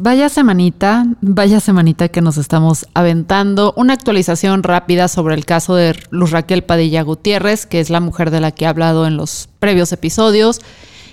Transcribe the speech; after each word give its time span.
Vaya 0.00 0.30
semanita, 0.30 1.04
vaya 1.20 1.60
semanita 1.60 2.08
que 2.08 2.22
nos 2.22 2.38
estamos 2.38 2.86
aventando. 2.94 3.74
Una 3.76 3.92
actualización 3.92 4.62
rápida 4.62 5.08
sobre 5.08 5.34
el 5.34 5.44
caso 5.44 5.74
de 5.74 5.94
Luz 6.08 6.30
Raquel 6.30 6.64
Padilla 6.64 7.02
Gutiérrez, 7.02 7.66
que 7.66 7.80
es 7.80 7.90
la 7.90 8.00
mujer 8.00 8.30
de 8.30 8.40
la 8.40 8.50
que 8.50 8.64
he 8.64 8.68
hablado 8.68 9.06
en 9.06 9.18
los 9.18 9.50
previos 9.58 9.92
episodios, 9.92 10.62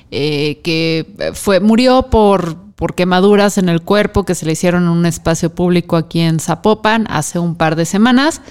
eh, 0.10 0.62
que 0.64 1.34
fue, 1.34 1.60
murió 1.60 2.04
por, 2.04 2.56
por 2.78 2.96
quemaduras 2.96 3.58
en 3.58 3.68
el 3.68 3.82
cuerpo 3.82 4.24
que 4.24 4.36
se 4.36 4.46
le 4.46 4.54
hicieron 4.54 4.84
en 4.84 4.90
un 4.90 5.06
espacio 5.06 5.54
público 5.54 5.98
aquí 5.98 6.22
en 6.22 6.40
Zapopan 6.40 7.08
hace 7.10 7.40
un 7.40 7.56
par 7.56 7.76
de 7.76 7.86
semanas. 7.86 8.42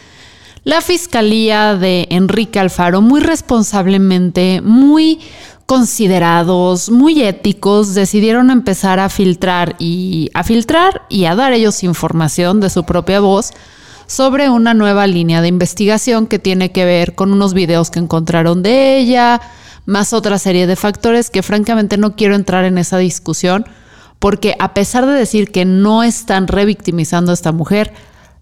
La 0.65 0.83
fiscalía 0.83 1.77
de 1.77 2.09
Enrique 2.11 2.59
Alfaro, 2.59 3.01
muy 3.01 3.21
responsablemente, 3.21 4.61
muy 4.63 5.21
considerados, 5.67 6.91
muy 6.91 7.23
éticos, 7.23 7.95
decidieron 7.95 8.51
empezar 8.51 9.01
a 9.01 9.09
filtrar 9.09 9.75
y 9.81 10.31
a 10.33 10.45
filtrar 10.45 11.03
y 11.09 11.25
a 11.25 11.35
dar 11.35 11.53
ellos 11.53 11.83
información 11.83 12.61
de 12.61 12.71
su 12.71 12.85
propia 12.85 13.19
voz 13.21 13.53
sobre 14.07 14.49
una 14.49 14.75
nueva 14.75 15.09
línea 15.09 15.43
de 15.43 15.49
investigación 15.49 16.29
que 16.29 16.39
tiene 16.39 16.71
que 16.71 16.85
ver 16.85 17.17
con 17.17 17.33
unos 17.33 17.53
videos 17.53 17.91
que 17.91 17.99
encontraron 17.99 18.63
de 18.63 18.99
ella, 18.99 19.41
más 19.85 20.13
otra 20.13 20.39
serie 20.39 20.69
de 20.69 20.77
factores 20.77 21.31
que 21.31 21.43
francamente 21.43 21.97
no 21.97 22.15
quiero 22.15 22.37
entrar 22.37 22.65
en 22.65 22.79
esa 22.79 22.99
discusión 22.99 23.67
porque 24.21 24.55
a 24.59 24.73
pesar 24.73 25.05
de 25.05 25.13
decir 25.13 25.51
que 25.51 25.65
no 25.65 26.03
están 26.03 26.47
revictimizando 26.47 27.33
a 27.33 27.35
esta 27.35 27.53
mujer, 27.53 27.93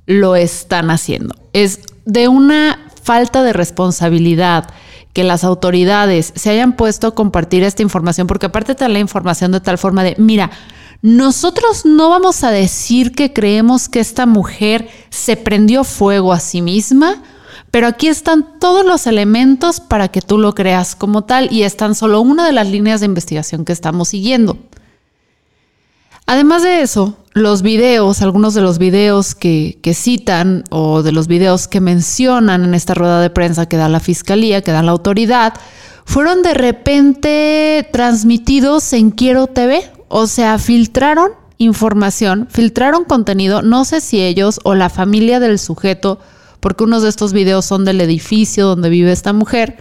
lo 0.06 0.36
están 0.36 0.90
haciendo. 0.90 1.34
Es 1.52 1.80
de 2.04 2.28
una 2.28 2.90
falta 3.02 3.42
de 3.42 3.52
responsabilidad 3.52 4.68
que 5.14 5.24
las 5.24 5.44
autoridades 5.44 6.32
se 6.36 6.50
hayan 6.50 6.76
puesto 6.76 7.06
a 7.06 7.14
compartir 7.14 7.62
esta 7.62 7.82
información, 7.82 8.26
porque 8.26 8.46
aparte 8.46 8.74
te 8.74 8.86
la 8.88 8.98
información 8.98 9.52
de 9.52 9.60
tal 9.60 9.78
forma 9.78 10.02
de, 10.04 10.16
mira, 10.18 10.50
nosotros 11.00 11.86
no 11.86 12.10
vamos 12.10 12.44
a 12.44 12.50
decir 12.50 13.12
que 13.12 13.32
creemos 13.32 13.88
que 13.88 14.00
esta 14.00 14.26
mujer 14.26 14.88
se 15.10 15.36
prendió 15.36 15.84
fuego 15.84 16.32
a 16.32 16.40
sí 16.40 16.62
misma, 16.62 17.22
pero 17.70 17.86
aquí 17.86 18.08
están 18.08 18.58
todos 18.58 18.84
los 18.84 19.06
elementos 19.06 19.80
para 19.80 20.08
que 20.08 20.20
tú 20.20 20.36
lo 20.36 20.54
creas 20.54 20.96
como 20.96 21.22
tal 21.22 21.52
y 21.52 21.62
es 21.62 21.76
tan 21.76 21.94
solo 21.94 22.20
una 22.20 22.44
de 22.44 22.52
las 22.52 22.68
líneas 22.68 23.00
de 23.00 23.06
investigación 23.06 23.64
que 23.64 23.72
estamos 23.72 24.08
siguiendo. 24.08 24.58
Además 26.26 26.62
de 26.62 26.80
eso, 26.80 27.18
los 27.34 27.62
videos, 27.62 28.22
algunos 28.22 28.54
de 28.54 28.62
los 28.62 28.78
videos 28.78 29.34
que, 29.34 29.78
citan 29.94 30.64
o 30.70 31.02
de 31.02 31.12
los 31.12 31.26
videos 31.26 31.68
que 31.68 31.80
mencionan 31.80 32.64
en 32.64 32.74
esta 32.74 32.94
rueda 32.94 33.20
de 33.20 33.28
prensa 33.28 33.66
que 33.66 33.76
da 33.76 33.88
la 33.88 34.00
fiscalía, 34.00 34.62
que 34.62 34.72
da 34.72 34.82
la 34.82 34.92
autoridad, 34.92 35.54
fueron 36.06 36.42
de 36.42 36.54
repente 36.54 37.88
transmitidos 37.92 38.92
en 38.94 39.10
Quiero 39.10 39.48
TV. 39.48 39.90
O 40.08 40.26
sea, 40.26 40.58
filtraron 40.58 41.32
información, 41.58 42.48
filtraron 42.50 43.04
contenido, 43.04 43.62
no 43.62 43.84
sé 43.84 44.00
si 44.00 44.20
ellos 44.20 44.60
o 44.64 44.74
la 44.74 44.90
familia 44.90 45.40
del 45.40 45.58
sujeto, 45.58 46.20
porque 46.60 46.84
unos 46.84 47.02
de 47.02 47.08
estos 47.08 47.32
videos 47.32 47.64
son 47.64 47.84
del 47.84 48.00
edificio 48.00 48.66
donde 48.66 48.90
vive 48.90 49.12
esta 49.12 49.32
mujer, 49.32 49.78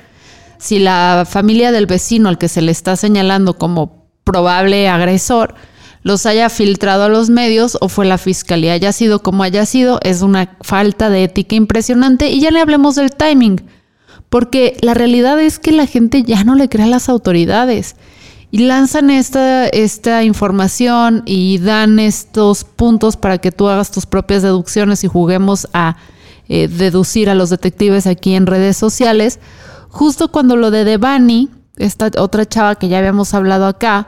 si 0.57 0.79
la 0.79 1.25
familia 1.29 1.71
del 1.71 1.85
vecino 1.85 2.29
al 2.29 2.37
que 2.37 2.47
se 2.47 2.61
le 2.61 2.71
está 2.71 2.95
señalando 2.95 3.57
como 3.57 4.07
probable 4.23 4.87
agresor, 4.87 5.55
los 6.03 6.25
haya 6.25 6.49
filtrado 6.49 7.03
a 7.03 7.09
los 7.09 7.29
medios 7.29 7.77
o 7.79 7.87
fue 7.87 8.05
la 8.05 8.17
fiscalía. 8.17 8.73
Haya 8.73 8.91
sido 8.91 9.23
como 9.23 9.43
haya 9.43 9.65
sido, 9.65 9.99
es 10.03 10.21
una 10.21 10.57
falta 10.61 11.09
de 11.09 11.23
ética 11.23 11.55
impresionante. 11.55 12.29
Y 12.29 12.41
ya 12.41 12.51
le 12.51 12.59
hablemos 12.59 12.95
del 12.95 13.11
timing, 13.11 13.61
porque 14.29 14.77
la 14.81 14.93
realidad 14.93 15.39
es 15.39 15.59
que 15.59 15.71
la 15.71 15.87
gente 15.87 16.23
ya 16.23 16.43
no 16.43 16.55
le 16.55 16.67
cree 16.67 16.85
a 16.85 16.89
las 16.89 17.07
autoridades. 17.07 17.95
Y 18.51 18.59
lanzan 18.59 19.09
esta, 19.09 19.67
esta 19.67 20.23
información 20.23 21.23
y 21.25 21.57
dan 21.57 21.97
estos 21.99 22.65
puntos 22.65 23.17
para 23.17 23.39
que 23.39 23.51
tú 23.51 23.67
hagas 23.67 23.89
tus 23.89 24.05
propias 24.05 24.43
deducciones 24.43 25.03
y 25.03 25.07
juguemos 25.07 25.67
a 25.73 25.95
eh, 26.49 26.67
deducir 26.67 27.29
a 27.29 27.35
los 27.35 27.49
detectives 27.49 28.05
aquí 28.05 28.35
en 28.35 28.45
redes 28.45 28.77
sociales. 28.77 29.39
Justo 29.89 30.31
cuando 30.31 30.55
lo 30.55 30.69
de 30.69 30.83
Devani, 30.83 31.49
esta 31.77 32.11
otra 32.17 32.45
chava 32.45 32.75
que 32.75 32.89
ya 32.89 32.99
habíamos 32.99 33.33
hablado 33.33 33.65
acá, 33.65 34.07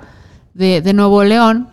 de, 0.54 0.82
de 0.82 0.94
Nuevo 0.94 1.24
León, 1.24 1.70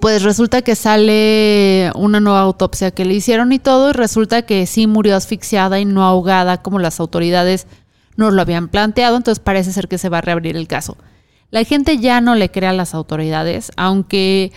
pues 0.00 0.22
resulta 0.22 0.62
que 0.62 0.74
sale 0.74 1.92
una 1.94 2.18
nueva 2.18 2.40
autopsia 2.40 2.90
que 2.90 3.04
le 3.04 3.14
hicieron 3.14 3.52
y 3.52 3.58
todo, 3.58 3.90
y 3.90 3.92
resulta 3.92 4.42
que 4.42 4.66
sí 4.66 4.86
murió 4.86 5.14
asfixiada 5.16 5.78
y 5.78 5.84
no 5.84 6.04
ahogada 6.04 6.62
como 6.62 6.78
las 6.78 6.98
autoridades 6.98 7.66
nos 8.16 8.32
lo 8.32 8.42
habían 8.42 8.68
planteado, 8.68 9.16
entonces 9.16 9.42
parece 9.42 9.72
ser 9.72 9.88
que 9.88 9.98
se 9.98 10.08
va 10.08 10.18
a 10.18 10.22
reabrir 10.22 10.56
el 10.56 10.66
caso. 10.66 10.96
La 11.50 11.62
gente 11.62 11.98
ya 11.98 12.20
no 12.20 12.34
le 12.34 12.50
cree 12.50 12.68
a 12.68 12.72
las 12.72 12.94
autoridades, 12.94 13.70
aunque 13.76 14.52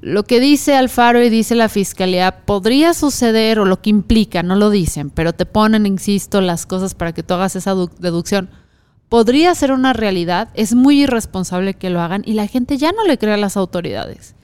lo 0.00 0.24
que 0.24 0.40
dice 0.40 0.74
Alfaro 0.74 1.22
y 1.22 1.28
dice 1.28 1.54
la 1.54 1.68
fiscalía 1.68 2.46
podría 2.46 2.94
suceder 2.94 3.58
o 3.58 3.66
lo 3.66 3.82
que 3.82 3.90
implica, 3.90 4.42
no 4.42 4.56
lo 4.56 4.70
dicen, 4.70 5.10
pero 5.10 5.34
te 5.34 5.44
ponen, 5.44 5.84
insisto, 5.84 6.40
las 6.40 6.64
cosas 6.64 6.94
para 6.94 7.12
que 7.12 7.22
tú 7.22 7.34
hagas 7.34 7.54
esa 7.56 7.74
deducción. 7.98 8.48
Podría 9.10 9.54
ser 9.54 9.72
una 9.72 9.92
realidad, 9.92 10.48
es 10.54 10.74
muy 10.74 11.02
irresponsable 11.02 11.74
que 11.74 11.90
lo 11.90 12.00
hagan 12.00 12.22
y 12.24 12.32
la 12.32 12.46
gente 12.46 12.78
ya 12.78 12.92
no 12.92 13.04
le 13.04 13.18
cree 13.18 13.34
a 13.34 13.36
las 13.36 13.58
autoridades 13.58 14.36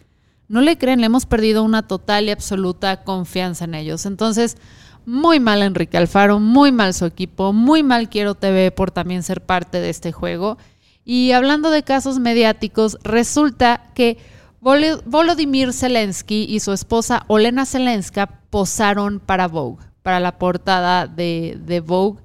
no 0.48 0.60
le 0.60 0.78
creen, 0.78 1.00
le 1.00 1.06
hemos 1.06 1.26
perdido 1.26 1.62
una 1.62 1.86
total 1.86 2.26
y 2.26 2.30
absoluta 2.30 3.02
confianza 3.02 3.64
en 3.64 3.74
ellos. 3.74 4.06
Entonces, 4.06 4.56
muy 5.04 5.40
mal 5.40 5.62
Enrique 5.62 5.96
Alfaro, 5.96 6.40
muy 6.40 6.72
mal 6.72 6.94
su 6.94 7.04
equipo, 7.06 7.52
muy 7.52 7.82
mal 7.82 8.08
Quiero 8.08 8.34
TV 8.34 8.70
por 8.70 8.90
también 8.90 9.22
ser 9.22 9.40
parte 9.40 9.80
de 9.80 9.90
este 9.90 10.12
juego. 10.12 10.58
Y 11.04 11.32
hablando 11.32 11.70
de 11.70 11.84
casos 11.84 12.18
mediáticos, 12.18 12.98
resulta 13.04 13.92
que 13.94 14.18
Volodymyr 14.60 15.72
Zelensky 15.72 16.46
y 16.48 16.58
su 16.58 16.72
esposa 16.72 17.24
Olena 17.28 17.66
Zelenska 17.66 18.40
posaron 18.50 19.20
para 19.20 19.46
Vogue, 19.46 19.84
para 20.02 20.18
la 20.18 20.38
portada 20.38 21.06
de, 21.06 21.82
Vogue. 21.86 22.20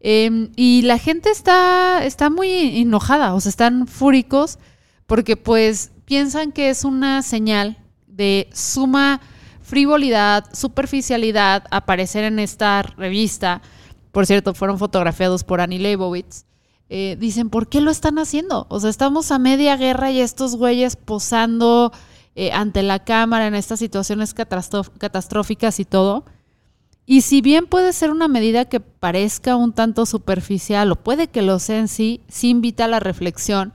Em, 0.00 0.50
y 0.56 0.82
la 0.82 0.98
gente 0.98 1.30
está, 1.30 2.04
está 2.04 2.28
muy 2.28 2.80
enojada, 2.80 3.34
o 3.34 3.40
sea, 3.40 3.48
están 3.48 3.86
fúricos 3.86 4.58
porque 5.06 5.36
pues 5.36 5.90
piensan 6.10 6.50
que 6.50 6.70
es 6.70 6.82
una 6.82 7.22
señal 7.22 7.78
de 8.08 8.50
suma 8.52 9.20
frivolidad, 9.62 10.44
superficialidad 10.52 11.68
aparecer 11.70 12.24
en 12.24 12.40
esta 12.40 12.82
revista. 12.82 13.62
Por 14.10 14.26
cierto, 14.26 14.52
fueron 14.52 14.76
fotografiados 14.76 15.44
por 15.44 15.60
Annie 15.60 15.78
Leibovitz. 15.78 16.46
Eh, 16.88 17.16
dicen, 17.20 17.48
¿por 17.48 17.68
qué 17.68 17.80
lo 17.80 17.92
están 17.92 18.18
haciendo? 18.18 18.66
O 18.70 18.80
sea, 18.80 18.90
estamos 18.90 19.30
a 19.30 19.38
media 19.38 19.76
guerra 19.76 20.10
y 20.10 20.20
estos 20.20 20.56
güeyes 20.56 20.96
posando 20.96 21.92
eh, 22.34 22.50
ante 22.50 22.82
la 22.82 23.04
cámara 23.04 23.46
en 23.46 23.54
estas 23.54 23.78
situaciones 23.78 24.34
catastróficas 24.34 25.78
y 25.78 25.84
todo. 25.84 26.24
Y 27.06 27.20
si 27.20 27.40
bien 27.40 27.68
puede 27.68 27.92
ser 27.92 28.10
una 28.10 28.26
medida 28.26 28.64
que 28.64 28.80
parezca 28.80 29.54
un 29.54 29.72
tanto 29.72 30.06
superficial 30.06 30.90
o 30.90 30.96
puede 30.96 31.28
que 31.28 31.42
lo 31.42 31.60
sea 31.60 31.78
en 31.78 31.86
sí, 31.86 32.20
sí 32.26 32.48
invita 32.48 32.86
a 32.86 32.88
la 32.88 32.98
reflexión 32.98 33.74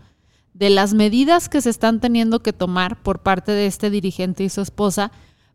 de 0.55 0.69
las 0.69 0.93
medidas 0.93 1.49
que 1.49 1.59
se 1.59 1.69
están 1.69 1.99
teniendo 1.99 2.39
que 2.39 2.53
tomar 2.53 3.03
por 3.03 3.19
parte 3.19 3.51
de 3.51 3.67
este 3.67 3.89
dirigente 3.89 4.45
y 4.45 4.49
su 4.49 4.61
esposa 4.61 5.11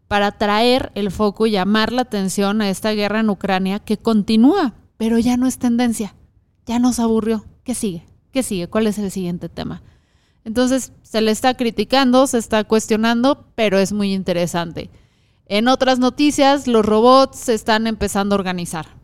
para 0.08 0.32
traer 0.32 0.92
el 0.94 1.10
foco 1.10 1.46
y 1.46 1.52
llamar 1.52 1.90
la 1.90 2.02
atención 2.02 2.60
a 2.60 2.68
esta 2.68 2.90
guerra 2.92 3.20
en 3.20 3.30
Ucrania 3.30 3.78
que 3.78 3.96
continúa, 3.96 4.74
pero 4.98 5.18
ya 5.18 5.38
no 5.38 5.46
es 5.46 5.58
tendencia, 5.58 6.14
ya 6.66 6.78
nos 6.78 7.00
aburrió. 7.00 7.46
¿Qué 7.64 7.74
sigue? 7.74 8.04
¿Qué 8.30 8.42
sigue? 8.42 8.68
¿Cuál 8.68 8.86
es 8.88 8.98
el 8.98 9.10
siguiente 9.10 9.48
tema? 9.48 9.82
Entonces 10.44 10.92
se 11.02 11.22
le 11.22 11.30
está 11.30 11.54
criticando, 11.54 12.26
se 12.26 12.36
está 12.36 12.64
cuestionando, 12.64 13.46
pero 13.54 13.78
es 13.78 13.92
muy 13.92 14.12
interesante. 14.12 14.90
En 15.46 15.68
otras 15.68 15.98
noticias, 15.98 16.66
los 16.66 16.84
robots 16.84 17.38
se 17.38 17.54
están 17.54 17.86
empezando 17.86 18.34
a 18.34 18.38
organizar. 18.38 18.99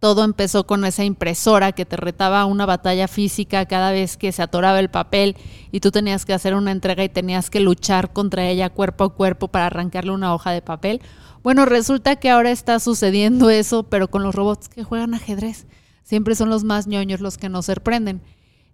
Todo 0.00 0.24
empezó 0.24 0.66
con 0.66 0.84
esa 0.84 1.04
impresora 1.04 1.72
que 1.72 1.84
te 1.84 1.96
retaba 1.96 2.46
una 2.46 2.64
batalla 2.66 3.06
física 3.06 3.66
cada 3.66 3.92
vez 3.92 4.16
que 4.16 4.32
se 4.32 4.42
atoraba 4.42 4.80
el 4.80 4.88
papel 4.88 5.36
y 5.70 5.80
tú 5.80 5.90
tenías 5.90 6.24
que 6.24 6.32
hacer 6.32 6.54
una 6.54 6.72
entrega 6.72 7.04
y 7.04 7.10
tenías 7.10 7.50
que 7.50 7.60
luchar 7.60 8.12
contra 8.12 8.48
ella 8.48 8.70
cuerpo 8.70 9.04
a 9.04 9.14
cuerpo 9.14 9.48
para 9.48 9.66
arrancarle 9.66 10.12
una 10.12 10.34
hoja 10.34 10.52
de 10.52 10.62
papel. 10.62 11.02
Bueno, 11.42 11.66
resulta 11.66 12.16
que 12.16 12.30
ahora 12.30 12.50
está 12.50 12.80
sucediendo 12.80 13.50
eso, 13.50 13.82
pero 13.84 14.10
con 14.10 14.22
los 14.22 14.34
robots 14.34 14.68
que 14.70 14.84
juegan 14.84 15.14
ajedrez. 15.14 15.66
Siempre 16.02 16.34
son 16.34 16.48
los 16.48 16.64
más 16.64 16.86
ñoños 16.86 17.20
los 17.20 17.38
que 17.38 17.48
nos 17.48 17.66
sorprenden. 17.66 18.22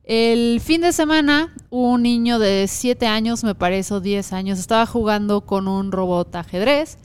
El 0.05 0.61
fin 0.61 0.83
de 0.83 0.93
semana, 0.93 1.53
un 1.69 2.03
niño 2.03 2.39
de 2.39 2.67
7 2.69 3.09
años, 3.09 3.43
me 3.43 3.57
parece, 3.57 3.95
o 3.95 4.01
10 4.01 4.33
años, 4.33 4.61
estaba 4.61 4.87
jugando 4.87 5.41
con 5.41 5.67
un 5.67 5.91
robot 5.91 6.33
ajedrez. 6.37 6.99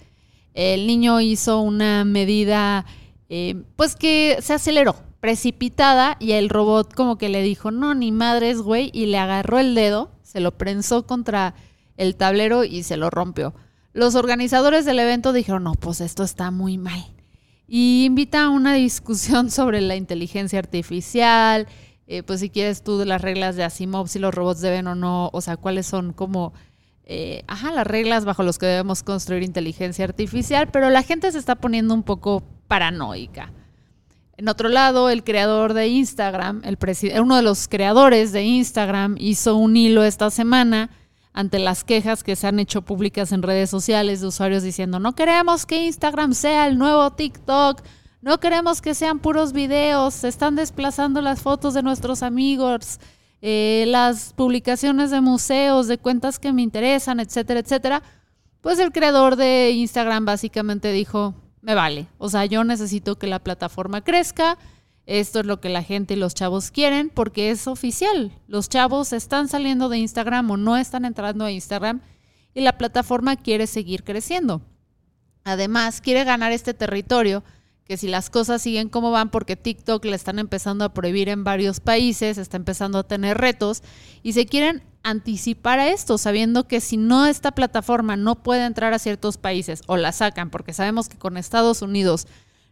El 0.54 0.86
niño 0.86 1.20
hizo 1.22 1.62
una 1.62 2.06
medida, 2.06 2.86
eh, 3.34 3.64
pues 3.78 3.96
que 3.96 4.40
se 4.42 4.52
aceleró, 4.52 4.94
precipitada, 5.22 6.18
y 6.20 6.34
el 6.34 6.50
robot 6.50 6.94
como 6.94 7.18
que 7.18 7.30
le 7.30 7.42
dijo, 7.42 7.72
no, 7.72 7.96
ni 7.96 8.12
madres, 8.12 8.58
güey, 8.58 8.92
y 8.94 9.06
le 9.06 9.20
agarró 9.20 9.58
el 9.58 9.74
dedo, 9.74 10.12
se 10.22 10.42
lo 10.42 10.58
prensó 10.58 11.08
contra 11.08 11.56
el 11.96 12.18
tablero 12.18 12.66
y 12.66 12.84
se 12.84 12.98
lo 12.98 13.10
rompió. 13.10 13.54
Los 13.94 14.16
organizadores 14.16 14.84
del 14.84 15.00
evento 15.00 15.32
dijeron, 15.32 15.64
no, 15.64 15.76
pues 15.76 16.02
esto 16.02 16.24
está 16.24 16.52
muy 16.52 16.78
mal. 16.78 17.06
Y 17.68 18.04
invita 18.04 18.44
a 18.44 18.50
una 18.50 18.74
discusión 18.74 19.50
sobre 19.50 19.80
la 19.80 19.96
inteligencia 19.96 20.60
artificial, 20.60 21.70
eh, 22.08 22.24
pues 22.24 22.42
si 22.42 22.50
quieres 22.50 22.84
tú 22.84 22.98
de 22.98 23.06
las 23.06 23.22
reglas 23.22 23.56
de 23.56 23.64
Asimov, 23.64 24.10
si 24.10 24.20
los 24.20 24.36
robots 24.36 24.60
deben 24.60 24.88
o 24.88 24.96
no, 24.96 25.30
o 25.32 25.40
sea, 25.40 25.56
cuáles 25.56 25.88
son 25.88 26.12
como, 26.12 26.52
eh, 27.14 27.44
ajá, 27.48 27.74
las 27.74 27.86
reglas 27.86 28.24
bajo 28.24 28.42
las 28.42 28.58
que 28.58 28.68
debemos 28.68 29.04
construir 29.04 29.44
inteligencia 29.44 30.06
artificial, 30.06 30.70
pero 30.72 30.90
la 30.90 31.04
gente 31.04 31.30
se 31.30 31.40
está 31.40 31.56
poniendo 31.56 31.94
un 31.94 32.04
poco 32.04 32.42
paranoica. 32.70 33.52
En 34.38 34.48
otro 34.48 34.70
lado, 34.70 35.10
el 35.10 35.26
creador 35.26 35.74
de 35.74 35.90
Instagram, 35.90 36.62
el 36.64 36.78
uno 37.20 37.36
de 37.36 37.42
los 37.42 37.68
creadores 37.68 38.32
de 38.32 38.44
Instagram, 38.44 39.18
hizo 39.20 39.58
un 39.58 39.76
hilo 39.76 40.06
esta 40.06 40.30
semana 40.30 40.90
ante 41.34 41.60
las 41.60 41.84
quejas 41.84 42.24
que 42.24 42.38
se 42.38 42.48
han 42.48 42.60
hecho 42.60 42.84
públicas 42.84 43.34
en 43.34 43.44
redes 43.44 43.70
sociales 43.70 44.22
de 44.22 44.28
usuarios 44.28 44.64
diciendo, 44.64 45.00
no 45.00 45.12
queremos 45.12 45.66
que 45.66 45.84
Instagram 45.84 46.34
sea 46.34 46.66
el 46.66 46.78
nuevo 46.78 47.12
TikTok, 47.12 47.82
no 48.22 48.40
queremos 48.40 48.82
que 48.82 48.94
sean 48.94 49.20
puros 49.20 49.52
videos, 49.52 50.14
se 50.14 50.30
están 50.30 50.56
desplazando 50.56 51.22
las 51.22 51.42
fotos 51.42 51.74
de 51.74 51.84
nuestros 51.84 52.24
amigos, 52.24 53.02
eh, 53.42 53.86
las 53.88 54.34
publicaciones 54.34 55.12
de 55.12 55.22
museos, 55.22 55.88
de 55.88 55.98
cuentas 55.98 56.40
que 56.40 56.54
me 56.54 56.62
interesan, 56.62 57.20
etcétera, 57.20 57.60
etcétera. 57.60 58.04
Pues 58.62 58.78
el 58.80 58.92
creador 58.92 59.36
de 59.36 59.72
Instagram 59.72 60.26
básicamente 60.26 60.92
dijo, 60.92 61.34
me 61.62 61.76
vale, 61.76 62.08
o 62.18 62.30
sea, 62.30 62.46
yo 62.46 62.64
necesito 62.64 63.18
que 63.18 63.28
la 63.28 63.40
plataforma 63.40 64.02
crezca, 64.02 64.58
esto 65.08 65.40
es 65.40 65.46
lo 65.46 65.60
que 65.60 65.70
la 65.70 65.84
gente 65.84 66.14
y 66.14 66.18
los 66.18 66.36
chavos 66.36 66.70
quieren 66.72 67.10
porque 67.10 67.50
es 67.50 67.68
oficial. 67.68 68.32
Los 68.48 68.70
chavos 68.70 69.14
están 69.14 69.48
saliendo 69.48 69.90
de 69.90 69.98
Instagram 69.98 70.52
o 70.52 70.58
no 70.58 70.78
están 70.78 71.06
entrando 71.06 71.44
a 71.44 71.52
Instagram 71.52 72.02
y 72.54 72.62
la 72.62 72.78
plataforma 72.78 73.36
quiere 73.36 73.66
seguir 73.66 74.04
creciendo. 74.04 74.62
Además, 75.44 76.02
quiere 76.02 76.24
ganar 76.24 76.52
este 76.52 76.74
territorio 76.74 77.44
que 77.92 77.98
si 77.98 78.08
las 78.08 78.30
cosas 78.30 78.62
siguen 78.62 78.88
como 78.88 79.12
van, 79.12 79.32
porque 79.32 79.58
TikTok 79.58 80.06
le 80.06 80.16
están 80.16 80.40
empezando 80.40 80.86
a 80.86 80.94
prohibir 80.94 81.28
en 81.28 81.44
varios 81.44 81.82
países, 81.82 82.38
está 82.38 82.56
empezando 82.56 82.98
a 82.98 83.04
tener 83.04 83.38
retos 83.38 83.84
y 84.24 84.32
se 84.32 84.46
quieren 84.46 84.82
anticipar 85.04 85.80
a 85.80 85.90
esto, 85.90 86.18
sabiendo 86.18 86.70
que 86.70 86.80
si 86.80 86.96
no 86.96 87.26
esta 87.26 87.52
plataforma 87.52 88.16
no 88.16 88.44
puede 88.44 88.64
entrar 88.64 88.94
a 88.94 89.00
ciertos 89.00 89.36
países 89.36 89.82
o 89.88 89.98
la 89.98 90.14
sacan, 90.14 90.52
porque 90.52 90.72
sabemos 90.72 91.10
que 91.10 91.18
con 91.18 91.36
Estados 91.36 91.82
Unidos 91.82 92.28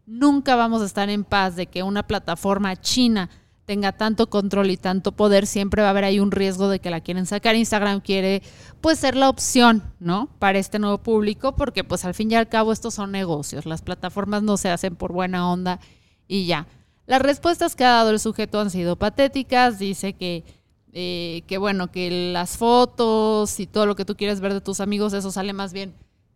nunca 0.06 0.56
vamos 0.56 0.82
a 0.82 0.86
estar 0.86 1.10
en 1.10 1.26
paz 1.26 1.58
de 1.58 1.68
que 1.68 1.84
una 1.84 2.08
plataforma 2.08 2.78
china 2.78 3.30
tenga 3.70 3.92
tanto 3.92 4.32
control 4.32 4.72
y 4.72 4.78
tanto 4.78 5.12
poder, 5.12 5.46
siempre 5.46 5.84
va 5.84 5.90
a 5.90 5.92
haber 5.92 6.04
ahí 6.04 6.20
un 6.20 6.32
riesgo 6.32 6.70
de 6.70 6.80
que 6.80 6.90
la 6.90 7.02
quieren 7.02 7.28
sacar. 7.28 7.56
Instagram 7.56 8.02
quiere 8.02 8.42
pues 8.82 8.98
ser 8.98 9.16
la 9.16 9.30
opción, 9.30 9.84
¿no? 10.00 10.28
Para 10.40 10.58
este 10.58 10.80
nuevo 10.80 10.98
público, 10.98 11.56
porque 11.56 11.84
pues 11.84 12.04
al 12.04 12.16
fin 12.16 12.32
y 12.32 12.36
al 12.36 12.50
cabo 12.50 12.74
estos 12.74 12.96
son 12.96 13.12
negocios, 13.12 13.68
las 13.68 13.84
plataformas 13.84 14.42
no 14.42 14.58
se 14.58 14.72
hacen 14.72 14.96
por 14.96 15.14
buena 15.14 15.52
onda 15.52 15.80
y 16.28 16.48
ya. 16.48 16.66
Las 17.06 17.22
respuestas 17.22 17.76
que 17.76 17.84
ha 17.84 17.90
dado 17.90 18.10
el 18.10 18.20
sujeto 18.20 18.60
han 18.60 18.72
sido 18.72 18.96
patéticas, 18.96 19.78
dice 19.78 20.14
que, 20.14 20.46
eh, 20.92 21.44
que 21.46 21.60
bueno, 21.60 21.92
que 21.92 22.32
las 22.34 22.58
fotos 22.58 23.60
y 23.60 23.68
todo 23.68 23.86
lo 23.86 23.96
que 23.96 24.04
tú 24.04 24.16
quieres 24.16 24.40
ver 24.40 24.56
de 24.56 24.62
tus 24.62 24.80
amigos, 24.80 25.14
eso 25.14 25.30
sale 25.30 25.54
más 25.54 25.74
bien 25.74 25.94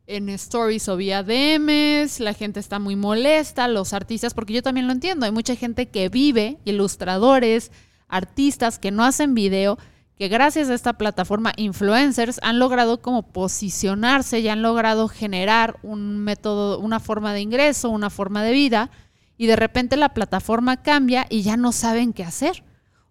en 0.08 0.30
stories 0.30 0.90
o 0.90 0.98
vía 0.98 1.24
DMs, 1.24 2.20
la 2.20 2.34
gente 2.34 2.60
está 2.60 2.80
muy 2.80 2.96
molesta, 2.96 3.68
los 3.68 3.94
artistas, 3.94 4.34
porque 4.34 4.54
yo 4.54 4.62
también 4.62 4.88
lo 4.88 4.94
entiendo, 4.94 5.26
hay 5.26 5.32
mucha 5.32 5.56
gente 5.56 5.88
que 5.88 6.10
vive, 6.10 6.60
ilustradores, 6.66 7.72
artistas 8.08 8.80
que 8.80 8.92
no 8.92 9.04
hacen 9.04 9.34
video, 9.34 9.78
que 10.18 10.28
gracias 10.28 10.70
a 10.70 10.74
esta 10.74 10.94
plataforma 10.94 11.54
influencers 11.58 12.40
han 12.44 12.60
logrado 12.60 13.02
como 13.02 13.24
posicionarse 13.24 14.40
y 14.40 14.48
han 14.48 14.62
logrado 14.62 15.08
generar 15.08 15.78
un 15.84 16.20
método, 16.20 16.80
una 16.80 17.00
forma 17.00 17.34
de 17.34 17.42
ingreso, 17.42 17.90
una 17.90 18.10
forma 18.10 18.44
de 18.44 18.52
vida, 18.52 18.92
y 19.38 19.48
de 19.48 19.56
repente 19.56 19.98
la 19.98 20.14
plataforma 20.14 20.84
cambia 20.84 21.26
y 21.30 21.42
ya 21.42 21.58
no 21.58 21.72
saben 21.72 22.14
qué 22.14 22.24
hacer. 22.24 22.64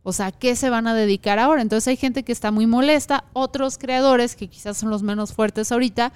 O 0.05 0.13
sea, 0.13 0.31
¿qué 0.31 0.57
se 0.57 0.71
van 0.71 0.87
a 0.87 0.95
dedicar 0.95 1.39
ahora? 1.39 1.63
Entonces 1.63 1.89
hay 1.89 1.97
gente 1.97 2.23
que 2.23 2.33
está 2.33 2.51
muy 2.51 2.67
molesta, 2.67 3.25
otros 3.33 3.79
creadores 3.79 4.37
que 4.37 4.49
quizás 4.49 4.77
son 4.77 4.91
los 4.91 5.03
menos 5.03 5.33
fuertes 5.33 5.73
ahorita, 5.73 6.13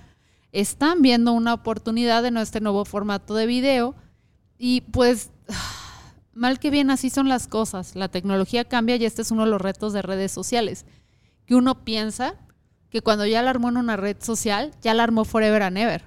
están 0.53 1.03
viendo 1.03 1.33
una 1.33 1.55
oportunidad 1.55 2.25
en 2.25 2.37
este 2.37 2.61
nuevo 2.61 2.85
formato 2.85 3.35
de 3.35 3.47
video 3.47 3.95
y 4.59 4.83
pues 4.83 5.31
mal 6.35 6.59
que 6.59 6.71
bien 6.71 6.91
así 6.91 7.11
son 7.11 7.29
las 7.29 7.49
cosas. 7.49 7.95
La 7.95 8.09
tecnología 8.09 8.65
cambia 8.65 8.97
y 8.97 9.05
este 9.05 9.23
es 9.23 9.31
uno 9.31 9.45
de 9.45 9.51
los 9.51 9.61
retos 9.61 9.93
de 9.93 10.03
redes 10.03 10.33
sociales, 10.33 10.87
que 11.47 11.55
uno 11.55 11.85
piensa 11.85 12.35
que 12.91 13.03
cuando 13.03 13.27
ya 13.27 13.43
la 13.43 13.51
armó 13.51 13.69
en 13.69 13.77
una 13.77 13.97
red 13.97 14.17
social, 14.21 14.73
ya 14.81 14.95
la 14.95 15.03
armó 15.03 15.25
forever 15.25 15.63
and 15.63 15.79
ever. 15.79 16.05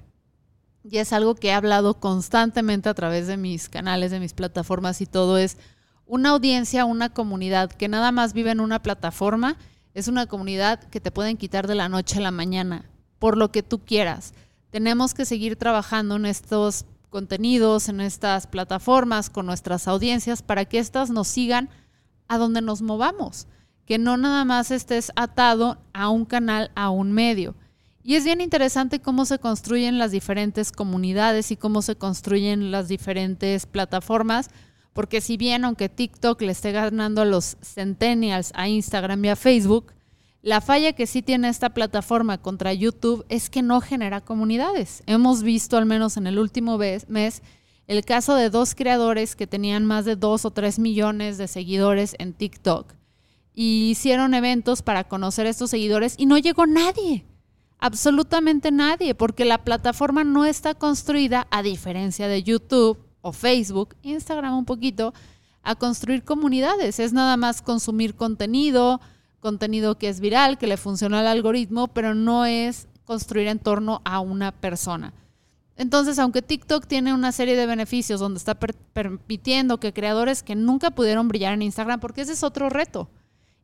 Y 0.84 0.98
es 0.98 1.14
algo 1.14 1.36
que 1.36 1.50
he 1.50 1.54
hablado 1.54 2.00
constantemente 2.00 2.90
a 2.90 2.94
través 2.94 3.28
de 3.28 3.38
mis 3.38 3.70
canales, 3.70 4.12
de 4.12 4.20
mis 4.20 4.34
plataformas 4.34 5.02
y 5.02 5.06
todo 5.06 5.38
es 5.38 5.58
una 6.06 6.30
audiencia, 6.30 6.86
una 6.86 7.10
comunidad 7.14 7.72
que 7.72 7.88
nada 7.88 8.12
más 8.12 8.34
vive 8.34 8.52
en 8.52 8.62
una 8.62 8.82
plataforma, 8.82 9.58
es 9.94 10.08
una 10.08 10.26
comunidad 10.26 10.80
que 10.80 11.02
te 11.02 11.12
pueden 11.12 11.38
quitar 11.38 11.68
de 11.68 11.76
la 11.76 11.90
noche 11.90 12.18
a 12.18 12.22
la 12.22 12.32
mañana 12.32 12.90
por 13.20 13.38
lo 13.38 13.52
que 13.52 13.64
tú 13.64 13.80
quieras. 13.80 14.34
Tenemos 14.72 15.14
que 15.14 15.26
seguir 15.26 15.56
trabajando 15.56 16.16
en 16.16 16.26
estos 16.26 16.86
contenidos, 17.10 17.90
en 17.90 18.02
estas 18.02 18.48
plataformas, 18.48 19.30
con 19.30 19.46
nuestras 19.46 19.88
audiencias, 19.88 20.42
para 20.42 20.66
que 20.66 20.80
éstas 20.80 21.10
nos 21.10 21.28
sigan 21.28 21.70
a 22.28 22.38
donde 22.38 22.62
nos 22.62 22.82
movamos, 22.82 23.48
que 23.86 23.98
no 23.98 24.18
nada 24.18 24.46
más 24.46 24.72
estés 24.72 25.12
atado 25.16 25.80
a 25.94 26.10
un 26.10 26.26
canal, 26.26 26.72
a 26.76 26.90
un 26.90 27.12
medio. 27.12 27.56
Y 28.04 28.16
es 28.16 28.24
bien 28.24 28.42
interesante 28.42 29.02
cómo 29.02 29.26
se 29.26 29.40
construyen 29.40 29.98
las 29.98 30.12
diferentes 30.12 30.72
comunidades 30.72 31.52
y 31.52 31.58
cómo 31.58 31.82
se 31.82 31.96
construyen 31.96 32.72
las 32.72 32.88
diferentes 32.88 33.66
plataformas, 33.66 34.50
porque 34.94 35.22
si 35.22 35.38
bien 35.38 35.66
aunque 35.66 35.90
TikTok 35.90 36.42
le 36.42 36.52
esté 36.52 36.72
ganando 36.72 37.22
a 37.22 37.26
los 37.26 37.58
centennials, 37.62 38.52
a 38.56 38.68
Instagram 38.68 39.26
y 39.26 39.30
a 39.30 39.36
Facebook, 39.36 39.94
la 40.42 40.62
falla 40.62 40.94
que 40.94 41.08
sí 41.08 41.22
tiene 41.22 41.50
esta 41.50 41.72
plataforma 41.72 42.38
contra 42.38 42.74
YouTube 42.74 43.26
es 43.30 43.50
que 43.50 43.62
no 43.62 43.82
genera 43.82 44.22
comunidades. 44.22 45.04
Hemos 45.06 45.44
visto, 45.44 45.78
al 45.78 45.86
menos 45.86 46.16
en 46.16 46.28
el 46.28 46.40
último 46.40 46.78
mes, 46.78 47.42
el 47.88 48.06
caso 48.06 48.36
de 48.36 48.50
dos 48.50 48.76
creadores 48.76 49.36
que 49.36 49.48
tenían 49.48 49.84
más 49.86 50.06
de 50.06 50.16
dos 50.16 50.46
o 50.46 50.52
tres 50.52 50.80
millones 50.80 51.38
de 51.38 51.48
seguidores 51.48 52.16
en 52.20 52.34
TikTok 52.34 52.94
y 53.54 53.90
hicieron 53.90 54.34
eventos 54.34 54.82
para 54.82 55.06
conocer 55.06 55.48
a 55.48 55.50
estos 55.50 55.72
seguidores 55.72 56.16
y 56.18 56.26
no 56.26 56.38
llegó 56.38 56.66
nadie, 56.66 57.26
absolutamente 57.80 58.72
nadie, 58.72 59.16
porque 59.16 59.44
la 59.44 59.64
plataforma 59.64 60.24
no 60.24 60.46
está 60.46 60.76
construida, 60.76 61.48
a 61.52 61.64
diferencia 61.64 62.28
de 62.28 62.44
YouTube 62.44 63.00
o 63.22 63.34
Facebook, 63.34 63.96
Instagram 64.04 64.58
un 64.58 64.66
poquito, 64.66 65.14
a 65.64 65.76
construir 65.76 66.24
comunidades. 66.24 67.00
Es 67.00 67.12
nada 67.12 67.36
más 67.36 67.62
consumir 67.62 68.16
contenido, 68.16 69.02
contenido 69.40 69.98
que 69.98 70.10
es 70.10 70.20
viral, 70.20 70.58
que 70.58 70.68
le 70.68 70.78
funciona 70.78 71.20
al 71.20 71.28
algoritmo, 71.28 71.88
pero 71.88 72.14
no 72.14 72.46
es 72.46 72.88
construir 73.06 73.48
en 73.48 73.60
torno 73.60 74.02
a 74.06 74.20
una 74.20 74.52
persona. 74.52 75.14
Entonces, 75.76 76.20
aunque 76.20 76.42
TikTok 76.42 76.86
tiene 76.88 77.14
una 77.14 77.32
serie 77.32 77.56
de 77.56 77.66
beneficios 77.66 78.20
donde 78.20 78.38
está 78.38 78.54
permitiendo 78.56 79.80
que 79.80 79.94
creadores 79.94 80.44
que 80.44 80.54
nunca 80.54 80.92
pudieron 80.92 81.30
brillar 81.30 81.54
en 81.54 81.62
Instagram, 81.62 82.02
porque 82.02 82.22
ese 82.22 82.34
es 82.34 82.44
otro 82.44 82.70
reto. 82.70 83.10